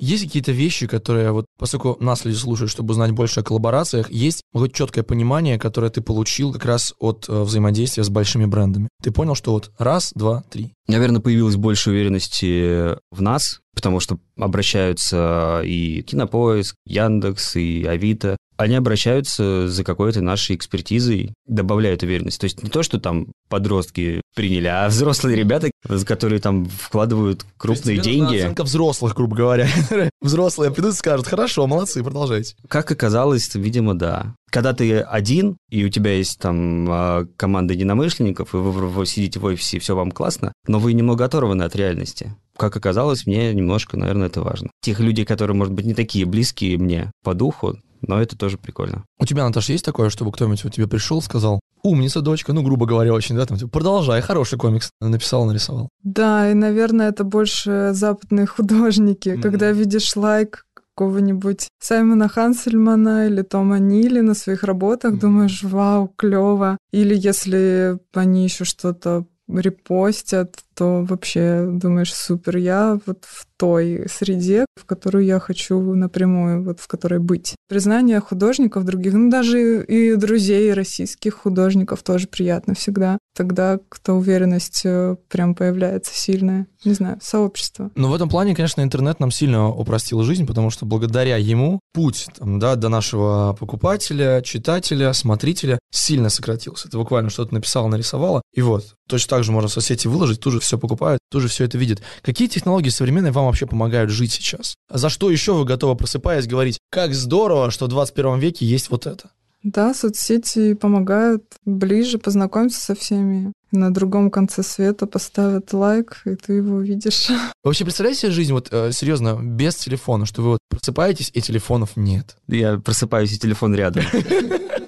Есть 0.00 0.24
какие-то 0.24 0.52
вещи, 0.52 0.86
которые 0.86 1.30
вот, 1.30 1.44
поскольку 1.58 2.02
нас 2.02 2.24
люди 2.24 2.36
слушают, 2.36 2.70
чтобы 2.70 2.92
узнать 2.92 3.10
больше 3.10 3.40
о 3.40 3.42
коллаборациях, 3.42 4.10
есть 4.10 4.40
вот 4.54 4.72
четкое 4.72 5.04
понимание, 5.04 5.58
которое 5.58 5.90
ты 5.90 6.00
получил 6.00 6.54
как 6.54 6.64
раз 6.64 6.94
от 6.98 7.26
э, 7.28 7.42
взаимодействия 7.42 8.02
с 8.02 8.08
большими 8.08 8.46
брендами. 8.46 8.88
Ты 9.02 9.10
понял, 9.10 9.34
что 9.34 9.52
вот 9.52 9.70
раз, 9.78 10.12
два, 10.14 10.42
три. 10.48 10.72
Наверное, 10.90 11.20
появилось 11.20 11.56
больше 11.56 11.90
уверенности 11.90 12.96
в 13.10 13.22
нас, 13.22 13.60
потому 13.74 14.00
что 14.00 14.18
обращаются 14.36 15.62
и 15.64 16.02
Кинопоиск, 16.02 16.74
Яндекс, 16.86 17.56
и 17.56 17.84
Авито. 17.84 18.36
Они 18.56 18.74
обращаются 18.74 19.68
за 19.68 19.84
какой-то 19.84 20.20
нашей 20.20 20.54
экспертизой, 20.54 21.32
добавляют 21.46 22.02
уверенность. 22.02 22.40
То 22.40 22.44
есть 22.44 22.62
не 22.62 22.68
то, 22.68 22.82
что 22.82 23.00
там 23.00 23.32
подростки 23.48 24.20
приняли, 24.34 24.66
а 24.66 24.88
взрослые 24.88 25.36
ребята, 25.36 25.70
которые 26.04 26.40
там 26.40 26.66
вкладывают 26.66 27.46
крупные 27.56 27.82
то 27.82 27.90
есть, 27.92 28.04
деньги. 28.04 28.36
оценка 28.36 28.64
взрослых, 28.64 29.14
грубо 29.14 29.36
говоря. 29.36 29.66
Взрослые 30.20 30.70
придут 30.70 30.92
и 30.92 30.96
скажут, 30.96 31.26
хорошо, 31.26 31.66
молодцы, 31.66 32.04
продолжайте. 32.04 32.54
Как 32.68 32.90
оказалось, 32.90 33.54
видимо, 33.54 33.94
да. 33.94 34.34
Когда 34.50 34.72
ты 34.72 35.00
один, 35.00 35.56
и 35.70 35.84
у 35.84 35.88
тебя 35.88 36.12
есть 36.12 36.38
там 36.38 36.86
а, 36.90 37.26
команда 37.36 37.74
единомышленников, 37.74 38.54
и 38.54 38.58
вы, 38.58 38.88
вы 38.88 39.06
сидите 39.06 39.38
в 39.38 39.44
офисе, 39.44 39.76
и 39.76 39.80
все 39.80 39.94
вам 39.94 40.10
классно, 40.10 40.52
но 40.66 40.78
вы 40.78 40.92
немного 40.92 41.24
оторваны 41.24 41.62
от 41.62 41.76
реальности 41.76 42.34
как 42.56 42.76
оказалось, 42.76 43.26
мне 43.26 43.54
немножко, 43.54 43.96
наверное, 43.96 44.26
это 44.26 44.42
важно. 44.42 44.68
Тех 44.82 45.00
людей, 45.00 45.24
которые, 45.24 45.56
может 45.56 45.72
быть, 45.72 45.86
не 45.86 45.94
такие 45.94 46.26
близкие 46.26 46.76
мне 46.76 47.10
по 47.24 47.32
духу, 47.32 47.78
но 48.02 48.20
это 48.20 48.36
тоже 48.36 48.58
прикольно. 48.58 49.04
У 49.18 49.26
тебя, 49.26 49.46
Наташа, 49.46 49.72
есть 49.72 49.84
такое, 49.84 50.10
чтобы 50.10 50.32
кто-нибудь 50.32 50.64
вот 50.64 50.74
тебе 50.74 50.86
пришел, 50.86 51.20
сказал, 51.22 51.60
умница, 51.82 52.20
дочка, 52.20 52.52
ну, 52.52 52.62
грубо 52.62 52.86
говоря, 52.86 53.12
очень, 53.12 53.36
да, 53.36 53.46
там, 53.46 53.56
типа, 53.56 53.70
продолжай, 53.70 54.20
хороший 54.20 54.58
комикс, 54.58 54.90
написал, 55.00 55.44
нарисовал. 55.46 55.88
Да, 56.02 56.50
и, 56.50 56.54
наверное, 56.54 57.08
это 57.08 57.24
больше 57.24 57.90
западные 57.92 58.46
художники, 58.46 59.30
mm-hmm. 59.30 59.42
когда 59.42 59.72
видишь 59.72 60.14
лайк 60.16 60.64
какого-нибудь 61.00 61.68
Саймона 61.80 62.28
Хансельмана 62.28 63.26
или 63.26 63.40
Тома 63.40 63.78
Нили 63.78 64.20
на 64.20 64.34
своих 64.34 64.64
работах, 64.64 65.18
думаешь, 65.18 65.62
вау, 65.62 66.12
клево. 66.14 66.76
Или 66.92 67.14
если 67.14 67.98
они 68.12 68.44
еще 68.44 68.64
что-то 68.64 69.24
репостят, 69.48 70.58
то 70.80 71.04
вообще 71.04 71.66
думаешь, 71.70 72.14
супер, 72.14 72.56
я 72.56 72.98
вот 73.04 73.26
в 73.26 73.46
той 73.58 74.06
среде, 74.08 74.64
в 74.80 74.86
которую 74.86 75.26
я 75.26 75.38
хочу 75.38 75.78
напрямую, 75.94 76.64
вот 76.64 76.80
в 76.80 76.88
которой 76.88 77.20
быть. 77.20 77.54
Признание 77.68 78.18
художников 78.20 78.84
других, 78.84 79.12
ну 79.12 79.30
даже 79.30 79.84
и 79.84 80.16
друзей 80.16 80.72
российских 80.72 81.34
художников 81.34 82.02
тоже 82.02 82.26
приятно 82.26 82.74
всегда. 82.74 83.18
Тогда 83.36 83.78
кто 83.90 84.14
уверенность 84.14 84.80
э, 84.84 85.16
прям 85.28 85.54
появляется 85.54 86.12
сильная. 86.14 86.66
Не 86.84 86.94
знаю, 86.94 87.18
сообщество. 87.20 87.90
Но 87.94 88.08
в 88.08 88.14
этом 88.14 88.30
плане, 88.30 88.54
конечно, 88.54 88.80
интернет 88.80 89.20
нам 89.20 89.30
сильно 89.30 89.68
упростил 89.68 90.22
жизнь, 90.22 90.46
потому 90.46 90.70
что 90.70 90.86
благодаря 90.86 91.36
ему 91.36 91.80
путь 91.92 92.26
там, 92.38 92.58
да, 92.58 92.74
до 92.76 92.88
нашего 92.88 93.54
покупателя, 93.60 94.40
читателя, 94.40 95.12
смотрителя 95.12 95.78
сильно 95.92 96.30
сократился. 96.30 96.88
Ты 96.88 96.96
буквально 96.96 97.28
что-то 97.28 97.52
написал, 97.52 97.86
нарисовала, 97.88 98.40
и 98.54 98.62
вот. 98.62 98.94
Точно 99.08 99.28
так 99.28 99.44
же 99.44 99.52
можно 99.52 99.68
в 99.68 99.72
соцсети 99.72 100.06
выложить, 100.06 100.40
тут 100.40 100.54
же 100.54 100.60
все 100.70 100.78
покупают, 100.78 101.20
тоже 101.30 101.48
все 101.48 101.64
это 101.64 101.76
видят. 101.78 102.00
Какие 102.22 102.46
технологии 102.46 102.90
современные 102.90 103.32
вам 103.32 103.46
вообще 103.46 103.66
помогают 103.66 104.10
жить 104.10 104.32
сейчас? 104.32 104.76
За 104.88 105.08
что 105.08 105.30
еще 105.30 105.52
вы 105.52 105.64
готовы, 105.64 105.96
просыпаясь, 105.96 106.46
говорить, 106.46 106.78
как 106.90 107.12
здорово, 107.12 107.72
что 107.72 107.86
в 107.86 107.88
21 107.88 108.38
веке 108.38 108.64
есть 108.64 108.90
вот 108.90 109.06
это? 109.06 109.30
Да, 109.64 109.92
соцсети 109.92 110.74
помогают 110.74 111.44
ближе 111.64 112.18
познакомиться 112.18 112.80
со 112.80 112.94
всеми. 112.94 113.52
На 113.72 113.92
другом 113.92 114.30
конце 114.30 114.62
света 114.62 115.06
поставят 115.06 115.72
лайк, 115.72 116.22
и 116.24 116.34
ты 116.34 116.54
его 116.54 116.76
увидишь. 116.76 117.28
Вы 117.28 117.36
вообще 117.62 117.84
представляете 117.84 118.22
себе 118.22 118.32
жизнь, 118.32 118.52
вот 118.52 118.68
э, 118.72 118.90
серьезно, 118.92 119.38
без 119.40 119.76
телефона, 119.76 120.26
что 120.26 120.42
вы 120.42 120.48
вот 120.50 120.58
просыпаетесь, 120.68 121.30
и 121.32 121.40
телефонов 121.40 121.90
нет? 121.96 122.36
Я 122.48 122.78
просыпаюсь, 122.78 123.32
и 123.32 123.38
телефон 123.38 123.74
рядом. 123.74 124.04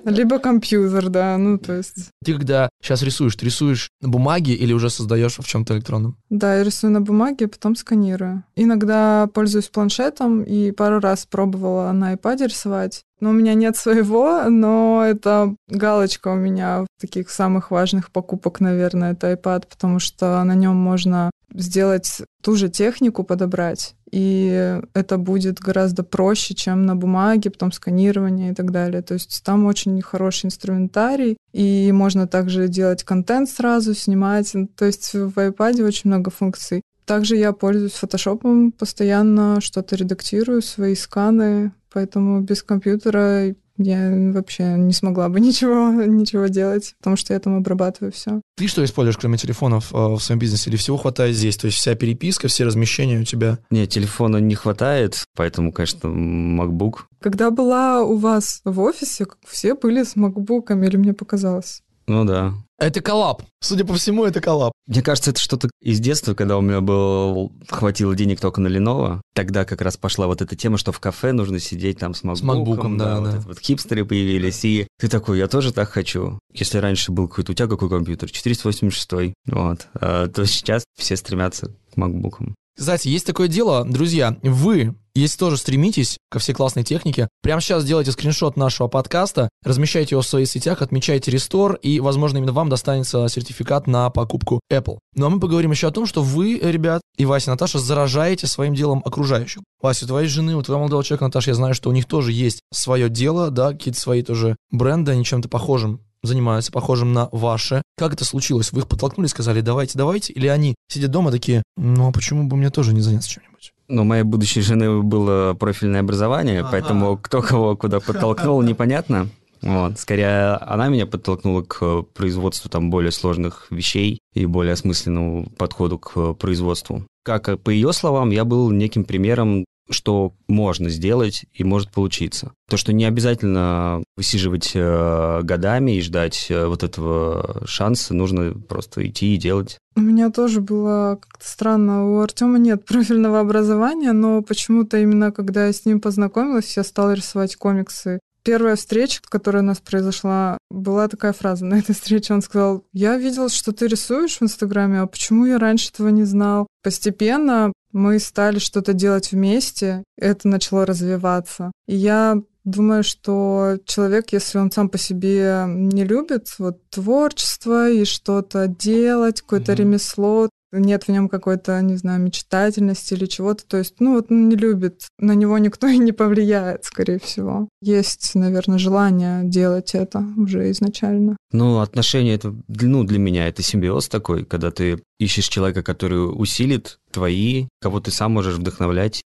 Либо 0.05 0.39
компьютер, 0.39 1.09
да, 1.09 1.37
ну 1.39 1.59
то 1.59 1.75
есть. 1.75 2.11
Ты 2.25 2.33
когда 2.35 2.69
сейчас 2.83 3.03
рисуешь, 3.03 3.37
ты 3.37 3.47
рисуешь 3.47 3.91
на 4.01 4.09
бумаге 4.09 4.55
или 4.55 4.73
уже 4.73 4.91
создаешь 4.91 5.39
в 5.39 5.47
чем-то 5.47 5.75
электронном? 5.75 6.17
Да, 6.29 6.57
я 6.57 6.65
рисую 6.65 6.93
на 6.93 7.01
бумаге, 7.01 7.47
потом 7.47 7.77
сканирую. 7.77 8.43
Иногда 8.57 9.29
пользуюсь 9.33 9.69
планшетом 9.69 10.43
и 10.43 10.73
пару 10.73 10.99
раз 10.99 11.27
пробовала 11.27 11.93
на 11.93 12.15
iPad 12.15 12.47
рисовать. 12.49 13.05
Но 13.23 13.31
у 13.31 13.33
меня 13.33 13.55
нет 13.55 13.77
своего, 13.77 14.43
но 14.49 15.05
это 15.07 15.55
галочка 15.69 16.27
у 16.27 16.35
меня 16.35 16.81
в 16.83 17.01
таких 17.01 17.31
самых 17.31 17.71
важных 17.71 18.11
покупок, 18.11 18.59
наверное, 18.59 19.13
это 19.13 19.31
iPad, 19.31 19.69
потому 19.71 20.01
что 20.01 20.43
на 20.43 20.57
нем 20.57 20.75
можно 20.75 21.31
сделать 21.55 22.23
ту 22.43 22.57
же 22.57 22.69
технику 22.69 23.23
подобрать, 23.23 23.95
и 24.11 24.81
это 24.93 25.19
будет 25.19 25.61
гораздо 25.61 26.03
проще, 26.03 26.55
чем 26.55 26.85
на 26.85 26.97
бумаге, 26.97 27.51
потом 27.51 27.71
сканирование 27.71 28.51
и 28.51 28.55
так 28.57 28.73
далее. 28.73 29.03
То 29.03 29.15
есть 29.15 29.43
там 29.45 29.67
очень 29.67 30.03
хороший 30.03 30.47
инструментарий, 30.47 31.37
и 31.53 31.93
можно 31.93 32.27
также 32.27 32.67
делать 32.67 33.05
контент 33.05 33.49
сразу, 33.49 33.95
снимать. 33.95 34.53
То 34.77 34.85
есть 34.85 35.15
в 35.15 35.39
iPad 35.39 35.85
очень 35.85 36.11
много 36.11 36.33
функций. 36.33 36.83
Также 37.05 37.37
я 37.37 37.53
пользуюсь 37.53 37.93
фотошопом 37.93 38.73
постоянно, 38.73 39.61
что-то 39.61 39.97
редактирую, 39.97 40.63
свои 40.63 40.95
сканы, 40.95 41.73
поэтому 41.93 42.41
без 42.41 42.63
компьютера 42.63 43.55
я 43.79 44.11
вообще 44.33 44.75
не 44.77 44.93
смогла 44.93 45.29
бы 45.29 45.41
ничего, 45.41 45.91
ничего 46.05 46.47
делать, 46.47 46.95
потому 46.99 47.17
что 47.17 47.33
я 47.33 47.41
там 47.41 47.57
обрабатываю 47.57 48.13
все. 48.13 48.41
Ты 48.57 48.69
что 48.69 48.85
используешь, 48.85 49.17
кроме 49.19 49.39
телефонов, 49.39 49.93
э, 49.93 49.97
в 49.97 50.21
своем 50.21 50.39
бизнесе? 50.39 50.71
Или 50.71 50.77
всего 50.77 50.97
хватает 50.97 51.35
здесь? 51.35 51.57
То 51.57 51.67
есть 51.67 51.79
вся 51.79 51.95
переписка, 51.95 52.49
все 52.49 52.65
размещения 52.65 53.19
у 53.19 53.25
тебя? 53.25 53.59
Нет, 53.71 53.91
телефона 53.91 54.39
не 54.39 54.55
хватает, 54.55 55.25
поэтому, 55.37 55.73
конечно, 55.73 56.07
MacBook. 56.09 57.01
Когда 57.21 57.51
была 57.51 58.03
у 58.03 58.17
вас 58.17 58.61
в 58.65 58.81
офисе, 58.81 59.27
все 59.47 59.75
были 59.75 60.03
с 60.03 60.17
MacBook, 60.17 60.73
или 60.87 60.97
мне 60.97 61.13
показалось? 61.13 61.83
Ну 62.07 62.25
да. 62.25 62.55
Это 62.79 63.01
collab. 63.01 63.43
Судя 63.61 63.85
по 63.85 63.95
всему, 63.95 64.25
это 64.25 64.41
collab. 64.41 64.72
Мне 64.87 65.03
кажется, 65.03 65.31
это 65.31 65.41
что-то 65.41 65.71
из 65.81 66.01
детства, 66.01 66.35
когда 66.35 66.59
у 66.59 66.61
меня 66.61 66.81
был 66.81 67.53
хватило 67.69 68.15
денег 68.17 68.41
только 68.41 68.61
на 68.61 68.69
Lenovo. 68.69 69.21
Тогда 69.35 69.65
как 69.65 69.81
раз 69.81 69.97
пошла 69.97 70.27
вот 70.27 70.43
эта 70.43 70.57
тема, 70.57 70.77
что 70.77 70.91
в 70.91 70.99
кафе 70.99 71.33
нужно 71.33 71.61
сидеть 71.61 71.99
там 71.99 72.15
с 72.15 72.25
MacBook. 72.25 72.37
С 72.37 72.43
MacBook, 72.43 72.97
да, 72.97 73.05
да. 73.05 73.21
Вот, 73.21 73.29
это 73.29 73.49
вот 73.49 73.59
хипстеры 73.61 74.05
появились. 74.05 74.65
И 74.65 74.89
ты 74.99 75.09
такой, 75.09 75.39
я 75.39 75.47
тоже 75.47 75.73
так 75.73 75.89
хочу. 75.89 76.39
Если 76.53 76.79
раньше 76.79 77.13
был 77.13 77.29
какой-то, 77.29 77.53
у 77.53 77.55
тебя 77.55 77.69
какой 77.69 77.89
компьютер? 77.89 78.31
486, 78.31 79.35
вот. 79.47 79.87
А, 79.95 80.27
то 80.29 80.45
сейчас 80.47 80.85
все 80.99 81.17
стремятся 81.17 81.75
к 81.95 81.99
MacBook. 81.99 82.53
Кстати, 82.77 83.09
есть 83.09 83.27
такое 83.27 83.49
дело, 83.49 83.85
друзья, 83.85 84.37
вы, 84.43 84.95
если 85.15 85.39
тоже 85.39 85.57
стремитесь 85.57 86.19
ко 86.31 86.39
всей 86.39 86.55
классной 86.55 86.85
технике, 86.85 87.29
прямо 87.43 87.61
сейчас 87.61 87.85
делайте 87.85 88.13
скриншот 88.13 88.57
нашего 88.57 88.89
подкаста, 88.89 89.49
размещайте 89.65 90.15
его 90.15 90.23
в 90.23 90.27
своих 90.27 90.49
сетях, 90.49 90.83
отмечайте 90.83 91.31
re:Store, 91.31 91.75
и, 91.75 92.01
возможно, 92.01 92.39
именно 92.39 92.53
вам 92.53 92.69
достанется 92.69 93.29
сертификат 93.29 93.87
на 93.87 94.11
покупку 94.11 94.61
Apple. 94.71 94.99
Ну 95.15 95.27
а 95.27 95.31
мы 95.31 95.41
поговорим 95.41 95.71
еще 95.71 95.89
о 95.89 95.93
том, 95.93 96.07
что 96.07 96.23
вы, 96.23 96.59
ребят, 96.59 97.03
и 97.17 97.27
Вася, 97.27 97.51
и 97.51 97.53
Наташа, 97.53 97.79
заражаете 97.79 98.47
своим 98.47 98.75
делом 98.75 99.03
окружающих. 99.05 99.63
Вася, 99.81 100.05
у 100.05 100.09
твоей 100.09 100.29
жены, 100.29 100.57
у 100.57 100.63
твоего 100.63 100.81
молодого 100.81 101.05
человека, 101.05 101.25
Наташа, 101.25 101.51
я 101.51 101.55
знаю, 101.55 101.75
что 101.75 101.91
у 101.91 101.93
них 101.93 102.07
тоже 102.07 102.33
есть 102.33 102.61
свое 102.73 103.09
дело, 103.09 103.51
да, 103.51 103.73
какие-то 103.73 104.01
свои 104.01 104.23
тоже 104.23 104.57
бренды, 104.71 105.13
они 105.13 105.25
чем-то 105.25 105.49
похожим 105.49 106.01
занимаются, 106.23 106.73
похожим 106.73 107.13
на 107.13 107.29
ваше. 107.33 107.83
Как 107.97 108.15
это 108.15 108.25
случилось? 108.25 108.73
Вы 108.73 108.81
их 108.81 108.89
подтолкнули, 108.89 109.27
сказали, 109.27 109.61
давайте, 109.61 109.99
давайте? 109.99 110.33
Или 110.33 110.47
они 110.47 110.75
сидят 110.89 111.11
дома 111.11 111.31
такие, 111.31 111.63
ну 111.77 112.09
а 112.09 112.13
почему 112.13 112.45
бы 112.45 112.57
мне 112.57 112.71
тоже 112.71 112.95
не 112.95 113.01
заняться 113.01 113.29
чем-нибудь? 113.29 113.52
Ну, 113.93 114.05
моей 114.05 114.23
будущей 114.23 114.63
жены 114.63 115.03
было 115.03 115.53
профильное 115.53 116.01
образование, 116.01 116.61
ага. 116.61 116.69
поэтому 116.73 117.19
кто 117.19 117.43
кого 117.43 117.77
куда 117.77 118.01
подтолкнул, 118.01 118.63
непонятно. 118.73 119.29
Вот. 119.61 119.99
Скорее, 119.99 120.57
она 120.57 120.89
меня 120.89 121.07
подтолкнула 121.07 121.61
к 121.63 122.03
производству 122.15 122.71
там 122.71 122.89
более 122.89 123.13
сложных 123.13 123.67
вещей 123.71 124.19
и 124.33 124.47
более 124.47 124.73
осмысленному 124.73 125.51
подходу 125.59 125.99
к 125.99 126.33
производству. 126.33 127.05
Как 127.23 127.61
по 127.61 127.69
ее 127.69 127.93
словам, 127.93 128.31
я 128.31 128.47
был 128.47 128.71
неким 128.71 129.05
примером 129.05 129.67
что 129.93 130.33
можно 130.49 130.89
сделать 130.89 131.45
и 131.53 131.65
может 131.65 131.91
получиться. 131.91 132.53
То, 132.69 132.77
что 132.77 132.93
не 132.93 133.05
обязательно 133.05 134.03
высиживать 134.17 134.73
э, 134.75 135.41
годами 135.43 135.97
и 135.97 136.01
ждать 136.01 136.47
э, 136.49 136.67
вот 136.67 136.83
этого 136.83 137.63
шанса, 137.67 138.15
нужно 138.15 138.53
просто 138.53 139.07
идти 139.07 139.35
и 139.35 139.39
делать. 139.39 139.79
У 139.95 140.01
меня 140.01 140.31
тоже 140.31 140.61
было 140.61 141.19
как-то 141.21 141.47
странно. 141.47 142.11
У 142.11 142.21
Артема 142.21 142.59
нет 142.59 142.85
профильного 142.87 143.41
образования, 143.41 144.13
но 144.13 144.43
почему-то 144.43 144.99
именно 144.99 145.33
когда 145.33 145.67
я 145.67 145.73
с 145.73 145.85
ним 145.85 146.01
познакомилась, 146.01 146.77
я 146.77 146.85
стала 146.85 147.13
рисовать 147.13 147.57
комиксы. 147.57 148.19
Первая 148.45 148.75
встреча, 148.75 149.21
которая 149.23 149.63
у 149.63 149.67
нас 149.67 149.79
произошла, 149.79 150.59
была 150.69 151.07
такая 151.07 151.33
фраза 151.33 151.65
на 151.65 151.79
этой 151.79 151.95
встрече. 151.95 152.35
Он 152.35 152.43
сказал, 152.43 152.85
я 152.93 153.17
видел, 153.17 153.49
что 153.49 153.73
ты 153.73 153.87
рисуешь 153.87 154.39
в 154.39 154.43
Инстаграме, 154.43 155.01
а 155.01 155.07
почему 155.07 155.47
я 155.47 155.59
раньше 155.59 155.91
этого 155.91 156.09
не 156.09 156.25
знал? 156.25 156.67
Постепенно 156.83 157.73
мы 157.93 158.19
стали 158.19 158.59
что-то 158.59 158.93
делать 158.93 159.33
вместе, 159.33 160.03
это 160.17 160.49
начало 160.49 160.87
развиваться. 160.87 161.73
И 161.87 161.95
я 161.95 162.41
думаю, 162.65 163.03
что 163.03 163.79
человек, 163.85 164.33
если 164.33 164.59
он 164.59 164.71
сам 164.71 164.89
по 164.89 164.99
себе 164.99 165.65
не 165.67 166.05
любит 166.05 166.49
вот 166.59 166.79
творчество 166.91 167.91
и 167.91 168.05
что-то 168.05 168.69
делать, 168.69 169.43
какое-то 169.43 169.73
mm-hmm. 169.73 169.77
ремесло, 169.77 170.49
нет 170.73 171.05
в 171.05 171.09
нем 171.09 171.29
какой-то, 171.29 171.81
не 171.83 171.97
знаю, 171.97 172.21
мечтательности 172.21 173.15
или 173.15 173.27
чего-то. 173.27 173.65
То 173.67 173.79
есть, 173.79 173.97
ну 174.01 174.15
вот 174.15 174.31
он 174.31 174.49
не 174.49 174.57
любит, 174.57 175.07
на 175.19 175.35
него 175.35 175.59
никто 175.59 175.87
и 175.89 175.99
не 175.99 176.13
повлияет, 176.13 176.85
скорее 176.85 177.19
всего. 177.19 177.69
Есть, 177.81 178.35
наверное, 178.35 178.79
желание 178.79 179.45
делать 179.45 179.95
это 179.95 180.25
уже 180.37 180.71
изначально. 180.71 181.37
Ну, 181.53 181.81
отношения 181.81 182.35
это, 182.35 182.55
ну, 182.69 183.05
для 183.05 183.19
меня 183.19 183.49
это 183.49 183.63
симбиоз 183.63 184.09
такой, 184.09 184.45
когда 184.45 184.71
ты 184.71 185.03
ищешь 185.19 185.49
человека, 185.49 185.83
который 185.83 186.19
усилит 186.19 186.99
твои, 187.11 187.67
кого 187.81 188.01
ты 188.01 188.11
сам 188.11 188.33
можешь 188.33 188.57
вдохновлять. 188.57 189.23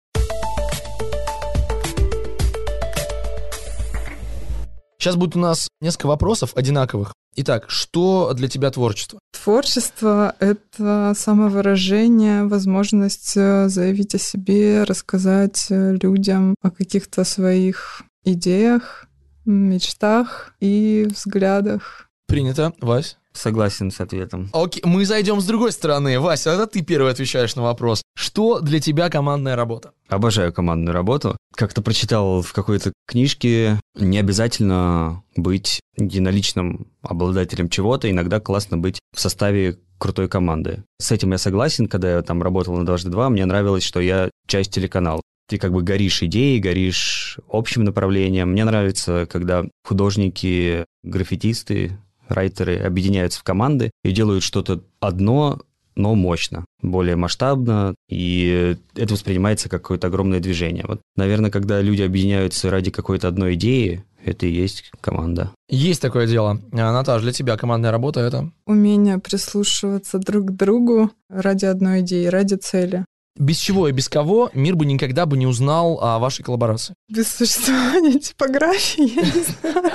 Сейчас 4.99 5.17
будет 5.17 5.37
у 5.37 5.39
нас 5.39 5.69
несколько 5.81 6.07
вопросов 6.07 6.53
одинаковых. 6.55 7.13
Итак, 7.37 7.65
что 7.69 8.33
для 8.35 8.49
тебя 8.49 8.71
творчество? 8.71 9.19
Творчество— 9.33 10.35
это 10.39 11.15
самовыражение, 11.17 12.45
возможность 12.45 13.37
э, 13.37 13.69
заявить 13.69 14.15
о 14.15 14.19
себе, 14.19 14.85
рассказать 14.85 15.67
э, 15.71 15.97
людям 16.01 16.55
о 16.63 16.71
каких-то 16.71 17.25
своих 17.25 18.03
идеях, 18.25 19.07
мечтах 19.45 20.55
и 20.61 21.09
взглядах. 21.11 22.09
Принято. 22.27 22.73
Вась? 22.81 23.19
Согласен 23.35 23.91
с 23.91 24.01
ответом. 24.01 24.49
Окей, 24.53 24.83
мы 24.85 25.05
зайдем 25.05 25.41
с 25.41 25.45
другой 25.45 25.73
стороны. 25.73 26.19
Вася, 26.21 26.51
это 26.51 26.67
ты 26.67 26.83
первый 26.83 27.11
отвечаешь 27.11 27.57
на 27.57 27.63
вопрос. 27.63 28.03
Что 28.17 28.61
для 28.61 28.81
тебя 28.81 29.11
командная 29.11 29.57
работа? 29.57 29.93
Обожаю 30.09 30.53
командную 30.53 30.95
работу. 30.95 31.37
Как-то 31.57 31.83
прочитал 31.83 32.43
в 32.43 32.53
какой-то 32.53 32.93
книжке, 33.07 33.81
не 33.97 34.19
обязательно 34.19 35.25
быть 35.37 35.81
единоличным 35.97 36.87
обладателем 37.03 37.69
чего-то, 37.69 38.11
иногда 38.11 38.41
классно 38.41 38.79
быть 38.79 39.01
в 39.15 39.21
составе 39.21 39.79
крутой 39.99 40.29
команды. 40.29 40.85
С 41.01 41.13
этим 41.13 41.33
я 41.33 41.39
согласен, 41.39 41.89
когда 41.89 42.13
я 42.13 42.23
там 42.23 42.43
работал 42.43 42.77
на 42.77 42.87
«Дважды 42.87 43.11
два», 43.11 43.29
мне 43.29 43.45
нравилось, 43.45 43.85
что 43.85 44.01
я 44.01 44.31
часть 44.47 44.73
телеканала. 44.73 45.21
Ты 45.49 45.59
как 45.59 45.73
бы 45.73 45.83
горишь 45.83 46.23
идеей, 46.23 46.61
горишь 46.61 47.39
общим 47.49 47.85
направлением. 47.85 48.53
Мне 48.53 48.65
нравится, 48.65 49.27
когда 49.31 49.65
художники, 49.85 50.87
граффитисты, 51.03 51.99
райтеры 52.29 52.79
объединяются 52.79 53.41
в 53.41 53.43
команды 53.43 53.91
и 54.03 54.13
делают 54.13 54.43
что-то 54.43 54.83
одно, 55.01 55.61
но 55.97 56.15
мощно, 56.15 56.65
более 56.83 57.17
масштабно, 57.17 57.95
и 58.09 58.77
это 58.97 59.15
воспринимается 59.15 59.69
как 59.69 59.83
какое-то 59.83 60.09
огромное 60.09 60.41
движение. 60.41 60.85
Вот, 60.87 61.01
наверное, 61.17 61.51
когда 61.51 61.81
люди 61.81 62.03
объединяются 62.03 62.71
ради 62.71 62.91
какой-то 62.91 63.29
одной 63.29 63.55
идеи, 63.55 64.05
это 64.25 64.47
и 64.47 64.53
есть 64.53 64.91
команда. 65.01 65.51
Есть 65.69 66.01
такое 66.01 66.27
дело. 66.27 66.61
А, 66.73 66.93
Наташа, 66.93 67.23
для 67.23 67.33
тебя 67.33 67.57
командная 67.57 67.91
работа 67.91 68.21
это? 68.21 68.51
Умение 68.67 69.19
прислушиваться 69.19 70.19
друг 70.19 70.47
к 70.47 70.51
другу 70.53 71.11
ради 71.29 71.67
одной 71.67 72.01
идеи, 72.01 72.27
ради 72.27 72.55
цели. 72.55 73.05
Без 73.37 73.59
чего 73.59 73.89
и 73.89 73.93
без 73.93 74.09
кого 74.09 74.51
мир 74.55 74.77
бы 74.77 74.87
никогда 74.87 75.27
бы 75.27 75.37
не 75.37 75.47
узнал 75.47 75.99
о 76.01 76.19
вашей 76.19 76.45
коллаборации? 76.45 76.95
Без 77.09 77.29
существования 77.29 78.19
типографии, 78.21 79.13
я 79.15 79.23
не 79.23 79.43
знаю. 79.43 79.93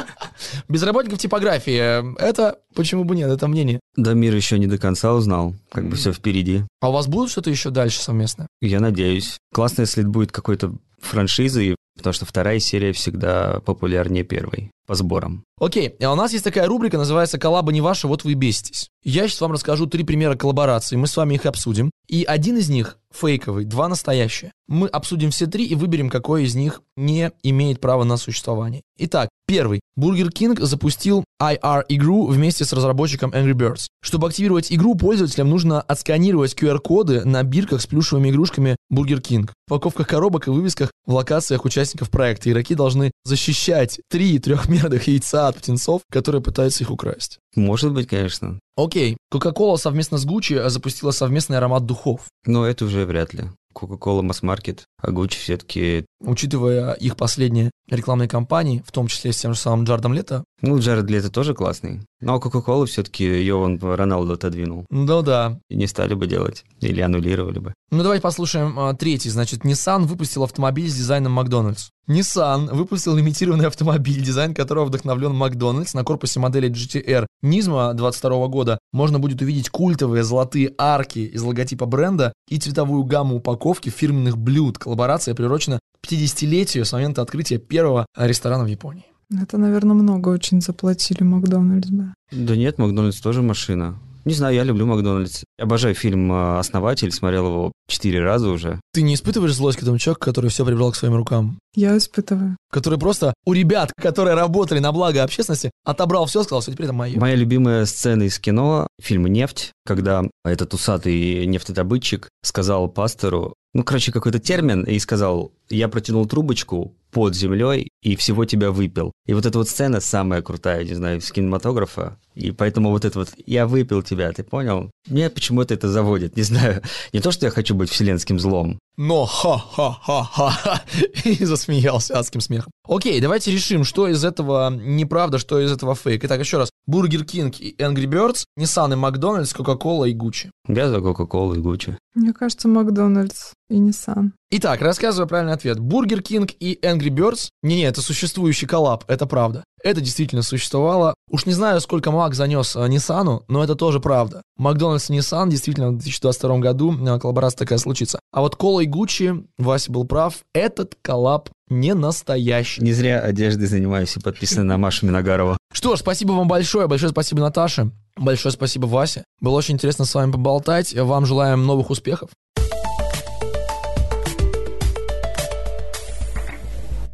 Без 0.67 0.83
работников 0.83 1.19
типографии. 1.19 2.19
Это 2.19 2.59
почему 2.75 3.05
бы 3.05 3.15
нет, 3.15 3.29
это 3.29 3.47
мнение. 3.47 3.79
Да, 3.95 4.13
мир 4.13 4.35
еще 4.35 4.59
не 4.59 4.67
до 4.67 4.77
конца 4.77 5.13
узнал, 5.13 5.55
как 5.71 5.87
бы 5.87 5.95
все 5.95 6.11
впереди. 6.11 6.63
А 6.81 6.89
у 6.89 6.93
вас 6.93 7.07
будет 7.07 7.29
что-то 7.29 7.49
еще 7.49 7.69
дальше 7.69 8.01
совместно? 8.01 8.47
Я 8.61 8.79
надеюсь. 8.79 9.37
Классно, 9.53 9.81
если 9.81 10.03
это 10.03 10.09
будет 10.09 10.31
какой-то 10.31 10.73
франшизы, 10.99 11.75
потому 11.95 12.13
что 12.13 12.25
вторая 12.25 12.59
серия 12.59 12.91
всегда 12.91 13.61
популярнее 13.65 14.23
первой 14.23 14.71
по 14.89 14.95
сборам. 14.95 15.43
Окей, 15.61 15.93
а 16.01 16.11
у 16.11 16.15
нас 16.15 16.33
есть 16.33 16.43
такая 16.43 16.67
рубрика, 16.67 16.97
называется 16.97 17.37
«Коллаба 17.37 17.71
не 17.71 17.79
ваша, 17.79 18.07
вот 18.07 18.23
вы 18.23 18.33
беситесь». 18.33 18.89
Я 19.03 19.27
сейчас 19.27 19.39
вам 19.41 19.51
расскажу 19.51 19.85
три 19.85 20.03
примера 20.03 20.35
коллаборации, 20.35 20.95
мы 20.95 21.05
с 21.05 21.15
вами 21.15 21.35
их 21.35 21.45
обсудим. 21.45 21.91
И 22.07 22.23
один 22.23 22.57
из 22.57 22.69
них 22.69 22.97
фейковый, 23.13 23.65
два 23.65 23.87
настоящие. 23.87 24.51
Мы 24.67 24.87
обсудим 24.87 25.29
все 25.29 25.45
три 25.45 25.65
и 25.65 25.75
выберем, 25.75 26.09
какой 26.09 26.43
из 26.43 26.55
них 26.55 26.81
не 26.95 27.31
имеет 27.43 27.79
права 27.79 28.03
на 28.03 28.17
существование. 28.17 28.81
Итак, 28.97 29.29
первый. 29.47 29.79
Burger 29.97 30.29
King 30.31 30.59
запустил 30.61 31.23
IR-игру 31.41 32.27
вместе 32.27 32.65
с 32.65 32.73
разработчиком 32.73 33.31
Angry 33.31 33.53
Birds. 33.53 33.87
Чтобы 34.01 34.27
активировать 34.27 34.71
игру, 34.71 34.95
пользователям 34.95 35.49
нужно 35.49 35.81
отсканировать 35.81 36.55
QR-коды 36.55 37.25
на 37.25 37.43
бирках 37.43 37.81
с 37.81 37.87
плюшевыми 37.87 38.29
игрушками 38.29 38.75
Burger 38.91 39.21
King. 39.21 39.49
В 39.67 39.73
упаковках 39.73 40.07
коробок 40.07 40.47
и 40.47 40.51
вывесках 40.51 40.91
в 41.05 41.13
локациях 41.13 41.65
участников 41.65 42.09
проекта 42.09 42.49
игроки 42.49 42.75
должны 42.75 43.11
защищать 43.23 44.01
три 44.09 44.37
трехмерных 44.39 44.78
яйца 44.87 45.47
от 45.47 45.57
птенцов, 45.57 46.01
которые 46.11 46.41
пытаются 46.41 46.83
их 46.83 46.91
украсть. 46.91 47.39
Может 47.55 47.93
быть, 47.93 48.07
конечно. 48.07 48.59
Окей. 48.75 49.17
Coca-Cola 49.33 49.77
совместно 49.77 50.17
с 50.17 50.25
Gucci 50.25 50.69
запустила 50.69 51.11
совместный 51.11 51.57
аромат 51.57 51.85
духов. 51.85 52.21
Но 52.45 52.65
это 52.65 52.85
уже 52.85 53.05
вряд 53.05 53.33
ли. 53.33 53.45
Coca-Cola 53.75 54.21
масс-маркет, 54.21 54.85
а 55.01 55.11
Gucci 55.11 55.37
все-таки... 55.37 56.05
Учитывая 56.21 56.93
их 56.93 57.15
последние 57.15 57.71
рекламные 57.89 58.27
кампании, 58.27 58.83
в 58.85 58.91
том 58.91 59.07
числе 59.07 59.31
с 59.31 59.37
тем 59.37 59.53
же 59.53 59.59
самым 59.59 59.85
Джардом 59.85 60.13
Лето. 60.13 60.43
Ну, 60.61 60.79
Джаред 60.79 61.09
Лето 61.09 61.29
тоже 61.29 61.53
классный. 61.53 62.01
Но 62.21 62.37
Coca-Cola 62.37 62.85
все-таки 62.85 63.23
ее 63.23 63.55
он 63.55 63.79
Роналду 63.81 64.33
отодвинул. 64.33 64.85
Ну 64.89 65.21
да. 65.21 65.59
И 65.69 65.75
не 65.75 65.87
стали 65.87 66.13
бы 66.13 66.27
делать. 66.27 66.65
Или 66.81 67.01
аннулировали 67.01 67.59
бы. 67.59 67.73
Ну 67.91 68.03
давайте 68.03 68.21
послушаем 68.21 68.77
а, 68.79 68.93
третий. 68.93 69.29
Значит, 69.29 69.63
Nissan 69.63 70.03
выпустил 70.03 70.43
автомобиль 70.43 70.89
с 70.89 70.95
дизайном 70.95 71.33
Макдональдс. 71.33 71.89
Nissan 72.09 72.73
выпустил 72.73 73.15
лимитированный 73.15 73.67
автомобиль, 73.67 74.23
дизайн 74.23 74.55
которого 74.55 74.85
вдохновлен 74.85 75.31
Макдональдс. 75.35 75.93
На 75.93 76.03
корпусе 76.03 76.39
модели 76.39 76.67
GTR 76.67 77.27
Nismo 77.43 77.93
22 77.93 78.47
года 78.47 78.79
можно 78.91 79.19
будет 79.19 79.43
увидеть 79.43 79.69
культовые 79.69 80.23
золотые 80.23 80.73
арки 80.79 81.19
из 81.19 81.43
логотипа 81.43 81.85
бренда 81.85 82.33
и 82.49 82.57
цветовую 82.57 83.03
гамму 83.03 83.35
упаковки 83.35 83.89
фирменных 83.89 84.39
блюд. 84.39 84.79
Коллаборация 84.79 85.35
приурочена 85.35 85.77
к 86.01 86.11
50-летию 86.11 86.83
с 86.83 86.93
момента 86.93 87.21
открытия 87.21 87.59
первого 87.59 88.07
ресторана 88.17 88.63
в 88.63 88.67
Японии. 88.67 89.05
Это, 89.31 89.59
наверное, 89.59 89.93
много 89.93 90.29
очень 90.29 90.61
заплатили 90.61 91.21
Макдональдс, 91.21 91.89
да. 91.89 92.15
Да 92.31 92.55
нет, 92.55 92.79
Макдональдс 92.79 93.21
тоже 93.21 93.43
машина. 93.43 93.99
Не 94.29 94.35
знаю, 94.35 94.53
я 94.53 94.63
люблю 94.63 94.85
Макдональдс. 94.85 95.41
Обожаю 95.57 95.95
фильм 95.95 96.31
э, 96.31 96.59
«Основатель», 96.59 97.11
смотрел 97.11 97.47
его 97.47 97.71
четыре 97.87 98.21
раза 98.21 98.49
уже. 98.49 98.79
Ты 98.93 99.01
не 99.01 99.15
испытываешь 99.15 99.55
злость 99.55 99.79
к 99.79 99.81
этому 99.81 99.97
человеку, 99.97 100.23
который 100.23 100.51
все 100.51 100.63
прибрал 100.63 100.91
к 100.91 100.95
своим 100.95 101.15
рукам? 101.15 101.57
Я 101.73 101.97
испытываю. 101.97 102.55
Который 102.71 102.99
просто 102.99 103.33
у 103.47 103.53
ребят, 103.53 103.91
которые 103.99 104.35
работали 104.35 104.77
на 104.77 104.91
благо 104.91 105.23
общественности, 105.23 105.71
отобрал 105.83 106.27
все, 106.27 106.43
сказал, 106.43 106.61
что 106.61 106.71
теперь 106.71 106.85
это 106.85 106.93
мое. 106.93 107.19
Моя 107.19 107.33
любимая 107.33 107.87
сцена 107.87 108.21
из 108.21 108.37
кино, 108.37 108.85
фильм 109.01 109.25
«Нефть», 109.25 109.71
когда 109.83 110.21
этот 110.45 110.75
усатый 110.75 111.47
нефтедобытчик 111.47 112.29
сказал 112.43 112.87
пастору, 112.87 113.55
ну, 113.73 113.83
короче, 113.83 114.11
какой-то 114.11 114.37
термин, 114.37 114.83
и 114.83 114.99
сказал, 114.99 115.51
я 115.69 115.89
протянул 115.89 116.27
трубочку 116.27 116.93
под 117.11 117.35
землей 117.35 117.89
и 118.01 118.15
всего 118.15 118.45
тебя 118.45 118.71
выпил. 118.71 119.11
И 119.25 119.33
вот 119.33 119.45
эта 119.45 119.57
вот 119.57 119.67
сцена 119.67 119.99
самая 119.99 120.41
крутая, 120.41 120.83
не 120.83 120.93
знаю, 120.93 121.21
с 121.21 121.31
кинематографа. 121.31 122.17
И 122.35 122.51
поэтому 122.51 122.89
вот 122.89 123.05
это 123.05 123.19
вот 123.19 123.29
«я 123.45 123.67
выпил 123.67 124.01
тебя», 124.01 124.31
ты 124.31 124.43
понял? 124.43 124.91
Мне 125.07 125.29
почему-то 125.29 125.73
это 125.73 125.89
заводит, 125.89 126.37
не 126.37 126.43
знаю. 126.43 126.81
Не 127.13 127.19
то, 127.19 127.31
что 127.31 127.45
я 127.45 127.51
хочу 127.51 127.75
быть 127.75 127.89
вселенским 127.89 128.39
злом. 128.39 128.79
Но 128.97 129.25
ха-ха-ха-ха 129.25 130.81
и 131.25 131.43
засмеялся 131.43 132.17
адским 132.17 132.41
смехом. 132.41 132.71
Окей, 132.87 133.19
давайте 133.19 133.51
решим, 133.51 133.83
что 133.83 134.07
из 134.07 134.23
этого 134.23 134.69
неправда, 134.69 135.37
что 135.37 135.59
из 135.59 135.71
этого 135.71 135.95
фейк. 135.95 136.23
Итак, 136.23 136.39
еще 136.39 136.57
раз. 136.57 136.69
Бургер 136.87 137.25
Кинг 137.25 137.59
и 137.59 137.75
Angry 137.77 138.05
Birds, 138.05 138.45
Nissan 138.57 138.93
и 138.93 138.95
Макдональдс, 138.95 139.53
Кока-Кола 139.53 140.05
и 140.05 140.13
Гуччи. 140.13 140.51
Я 140.67 140.89
за 140.89 141.01
Кока-Колу 141.01 141.55
и 141.55 141.59
Гуччи. 141.59 141.97
Мне 142.15 142.33
кажется, 142.33 142.67
Макдональдс 142.67 143.53
и 143.69 143.75
Nissan. 143.75 144.31
Итак, 144.51 144.81
рассказываю 144.81 145.27
правильный 145.27 145.53
ответ. 145.53 145.79
Бургер 145.79 146.21
Кинг 146.21 146.51
и 146.59 146.79
Angry 146.81 147.09
Birds. 147.09 147.49
Не-не, 147.61 147.83
это 147.83 148.01
существующий 148.01 148.65
collab, 148.65 149.03
это 149.07 149.25
правда. 149.25 149.63
Это 149.83 150.01
действительно 150.01 150.41
существовало. 150.41 151.13
Уж 151.29 151.45
не 151.45 151.53
знаю, 151.53 151.79
сколько 151.79 152.11
Мак 152.11 152.33
занес 152.33 152.75
э, 152.75 152.87
Ниссану, 152.87 153.43
но 153.47 153.63
это 153.63 153.75
тоже 153.75 153.99
правда. 153.99 154.41
Макдональдс 154.57 155.09
и 155.09 155.13
Nissan 155.13 155.49
действительно 155.49 155.89
в 155.89 155.97
2022 155.97 156.57
году 156.57 156.93
э, 156.93 157.19
коллаборация 157.19 157.59
такая 157.59 157.79
случится. 157.79 158.19
А 158.33 158.41
вот 158.41 158.55
Кола 158.55 158.81
и 158.81 158.87
Гуччи, 158.87 159.45
Вася 159.57 159.91
был 159.91 160.05
прав, 160.05 160.39
этот 160.53 160.95
collab 161.01 161.49
не 161.69 161.93
настоящий. 161.93 162.81
Не 162.81 162.93
зря 162.93 163.19
одеждой 163.19 163.67
занимаюсь 163.67 164.17
и 164.17 164.19
подписан 164.19 164.65
на 164.65 164.77
Машу 164.77 165.05
Миногарова. 165.05 165.57
Что 165.71 165.95
ж, 165.95 165.99
спасибо 165.99 166.31
вам 166.31 166.47
большое. 166.47 166.87
Большое 166.87 167.11
спасибо 167.11 167.41
Наташе. 167.41 167.91
Большое 168.17 168.51
спасибо 168.51 168.87
Васе. 168.87 169.23
Было 169.39 169.55
очень 169.55 169.75
интересно 169.75 170.05
с 170.05 170.13
вами 170.13 170.31
поболтать. 170.31 170.93
Вам 170.93 171.25
желаем 171.25 171.65
новых 171.65 171.89
успехов. 171.89 172.31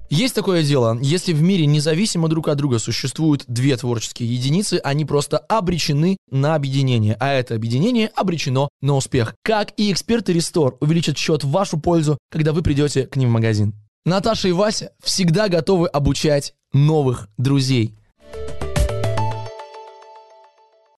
Есть 0.09 0.35
такое 0.35 0.63
дело, 0.63 0.97
если 1.01 1.33
в 1.33 1.41
мире 1.41 1.65
независимо 1.65 2.27
друг 2.27 2.47
от 2.47 2.57
друга 2.57 2.77
существуют 2.77 3.43
две 3.47 3.75
творческие 3.75 4.33
единицы, 4.33 4.79
они 4.83 5.03
просто 5.03 5.37
обречены 5.37 6.17
на 6.29 6.53
объединение, 6.53 7.17
а 7.19 7.33
это 7.33 7.55
объединение 7.55 8.11
обречено 8.15 8.69
на 8.81 8.95
успех. 8.95 9.33
Как 9.43 9.73
и 9.77 9.91
эксперты 9.91 10.33
Рестор 10.33 10.77
увеличат 10.79 11.17
счет 11.17 11.43
в 11.43 11.49
вашу 11.49 11.79
пользу, 11.79 12.19
когда 12.29 12.53
вы 12.53 12.61
придете 12.61 13.07
к 13.07 13.15
ним 13.15 13.29
в 13.29 13.33
магазин. 13.33 13.73
Наташа 14.05 14.47
и 14.47 14.51
Вася 14.51 14.91
всегда 15.03 15.49
готовы 15.49 15.87
обучать 15.87 16.53
новых 16.71 17.27
друзей. 17.37 17.95